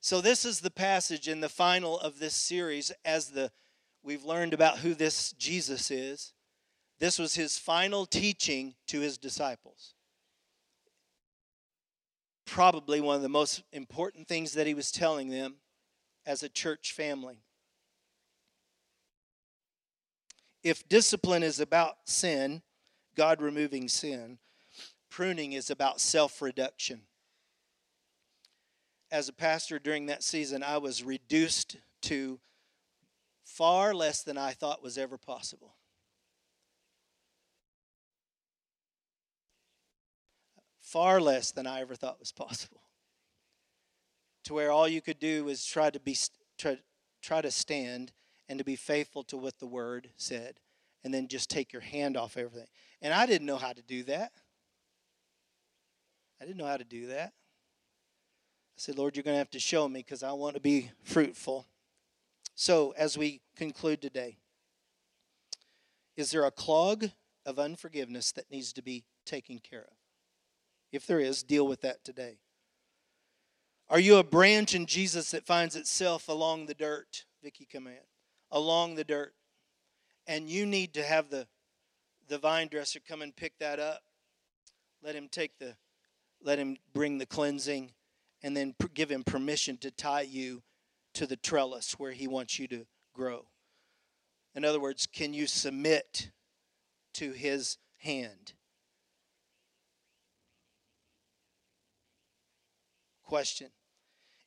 So 0.00 0.20
this 0.20 0.44
is 0.44 0.60
the 0.60 0.70
passage 0.70 1.28
in 1.28 1.40
the 1.40 1.48
final 1.48 1.98
of 1.98 2.18
this 2.18 2.34
series 2.34 2.92
as 3.04 3.30
the 3.30 3.50
we've 4.02 4.24
learned 4.24 4.54
about 4.54 4.78
who 4.78 4.94
this 4.94 5.32
Jesus 5.32 5.90
is. 5.90 6.32
This 7.00 7.18
was 7.18 7.34
his 7.34 7.58
final 7.58 8.06
teaching 8.06 8.74
to 8.86 9.00
his 9.00 9.18
disciples. 9.18 9.94
Probably 12.46 13.00
one 13.00 13.16
of 13.16 13.22
the 13.22 13.28
most 13.28 13.62
important 13.72 14.26
things 14.28 14.52
that 14.52 14.66
he 14.66 14.74
was 14.74 14.90
telling 14.90 15.28
them 15.28 15.56
as 16.26 16.42
a 16.42 16.48
church 16.48 16.92
family. 16.92 17.42
If 20.62 20.88
discipline 20.88 21.42
is 21.42 21.60
about 21.60 21.96
sin, 22.06 22.62
God 23.16 23.40
removing 23.40 23.88
sin, 23.88 24.38
pruning 25.10 25.52
is 25.52 25.70
about 25.70 26.00
self 26.00 26.40
reduction 26.40 27.02
as 29.10 29.28
a 29.28 29.32
pastor 29.32 29.78
during 29.78 30.06
that 30.06 30.22
season, 30.22 30.62
I 30.62 30.78
was 30.78 31.02
reduced 31.02 31.76
to 32.02 32.38
far 33.44 33.94
less 33.94 34.22
than 34.22 34.36
I 34.36 34.52
thought 34.52 34.82
was 34.82 34.98
ever 34.98 35.16
possible. 35.16 35.74
Far 40.80 41.20
less 41.20 41.50
than 41.50 41.66
I 41.66 41.80
ever 41.80 41.94
thought 41.94 42.20
was 42.20 42.32
possible. 42.32 42.82
To 44.44 44.54
where 44.54 44.70
all 44.70 44.88
you 44.88 45.02
could 45.02 45.18
do 45.18 45.44
was 45.44 45.64
try 45.64 45.90
to 45.90 46.00
be 46.00 46.16
try, 46.56 46.78
try 47.20 47.42
to 47.42 47.50
stand 47.50 48.12
and 48.48 48.58
to 48.58 48.64
be 48.64 48.76
faithful 48.76 49.22
to 49.24 49.36
what 49.36 49.58
the 49.58 49.66
word 49.66 50.08
said 50.16 50.60
and 51.04 51.12
then 51.12 51.28
just 51.28 51.50
take 51.50 51.72
your 51.72 51.82
hand 51.82 52.16
off 52.16 52.36
everything. 52.36 52.66
And 53.02 53.12
I 53.12 53.26
didn't 53.26 53.46
know 53.46 53.58
how 53.58 53.72
to 53.72 53.82
do 53.82 54.02
that. 54.04 54.32
I 56.40 56.44
didn't 56.44 56.58
know 56.58 56.66
how 56.66 56.76
to 56.76 56.84
do 56.84 57.08
that. 57.08 57.32
I 58.78 58.80
said, 58.80 58.96
Lord, 58.96 59.16
you're 59.16 59.24
going 59.24 59.34
to 59.34 59.38
have 59.38 59.50
to 59.50 59.58
show 59.58 59.88
me 59.88 60.04
because 60.06 60.22
I 60.22 60.30
want 60.30 60.54
to 60.54 60.60
be 60.60 60.92
fruitful. 61.02 61.66
So, 62.54 62.94
as 62.96 63.18
we 63.18 63.40
conclude 63.56 64.00
today, 64.00 64.36
is 66.16 66.30
there 66.30 66.44
a 66.44 66.52
clog 66.52 67.06
of 67.44 67.58
unforgiveness 67.58 68.30
that 68.30 68.48
needs 68.52 68.72
to 68.74 68.82
be 68.82 69.02
taken 69.26 69.58
care 69.58 69.80
of? 69.80 69.96
If 70.92 71.08
there 71.08 71.18
is, 71.18 71.42
deal 71.42 71.66
with 71.66 71.80
that 71.80 72.04
today. 72.04 72.38
Are 73.90 73.98
you 73.98 74.18
a 74.18 74.22
branch 74.22 74.76
in 74.76 74.86
Jesus 74.86 75.32
that 75.32 75.44
finds 75.44 75.74
itself 75.74 76.28
along 76.28 76.66
the 76.66 76.74
dirt? 76.74 77.24
Vicky, 77.42 77.66
come 77.66 77.88
in. 77.88 77.98
Along 78.52 78.94
the 78.94 79.02
dirt. 79.02 79.34
And 80.28 80.48
you 80.48 80.66
need 80.66 80.94
to 80.94 81.02
have 81.02 81.30
the, 81.30 81.48
the 82.28 82.38
vine 82.38 82.68
dresser 82.68 83.00
come 83.00 83.22
and 83.22 83.34
pick 83.34 83.58
that 83.58 83.80
up. 83.80 84.02
Let 85.02 85.16
him 85.16 85.26
take 85.28 85.58
the, 85.58 85.74
let 86.40 86.60
him 86.60 86.76
bring 86.92 87.18
the 87.18 87.26
cleansing 87.26 87.90
and 88.42 88.56
then 88.56 88.74
give 88.94 89.10
him 89.10 89.24
permission 89.24 89.76
to 89.78 89.90
tie 89.90 90.22
you 90.22 90.62
to 91.14 91.26
the 91.26 91.36
trellis 91.36 91.98
where 91.98 92.12
he 92.12 92.28
wants 92.28 92.58
you 92.58 92.68
to 92.68 92.86
grow. 93.14 93.46
In 94.54 94.64
other 94.64 94.80
words, 94.80 95.06
can 95.06 95.34
you 95.34 95.46
submit 95.46 96.30
to 97.14 97.32
his 97.32 97.78
hand. 97.98 98.52
Question 103.24 103.68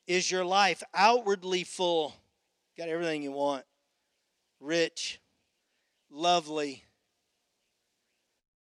Is 0.07 0.31
your 0.31 0.45
life 0.45 0.81
outwardly 0.93 1.63
full? 1.63 2.15
Got 2.77 2.87
everything 2.87 3.21
you 3.21 3.33
want, 3.33 3.65
rich, 4.59 5.19
lovely, 6.09 6.85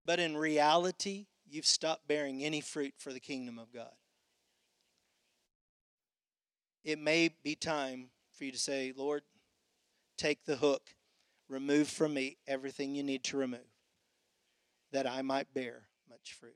but 0.06 0.20
in 0.20 0.36
reality, 0.36 1.28
you've 1.48 1.68
stopped 1.68 2.08
bearing 2.08 2.44
any 2.44 2.60
fruit 2.60 2.96
for 2.98 3.14
the 3.14 3.20
kingdom 3.20 3.60
of 3.60 3.72
God. 3.72 3.94
It 6.84 7.00
may 7.00 7.30
be 7.44 7.56
time 7.56 8.10
for 8.32 8.46
you 8.46 8.52
to 8.52 8.58
say, 8.58 8.94
Lord, 8.96 9.24
take 10.18 10.46
the 10.46 10.56
hook, 10.56 10.96
remove 11.50 11.88
from 11.88 12.14
me 12.14 12.38
everything 12.48 12.96
you 12.96 13.04
need 13.04 13.24
to 13.26 13.38
remove, 13.38 13.60
that 14.92 15.06
I 15.06 15.22
might 15.22 15.54
bear 15.54 15.84
much 16.10 16.34
fruit. 16.34 16.56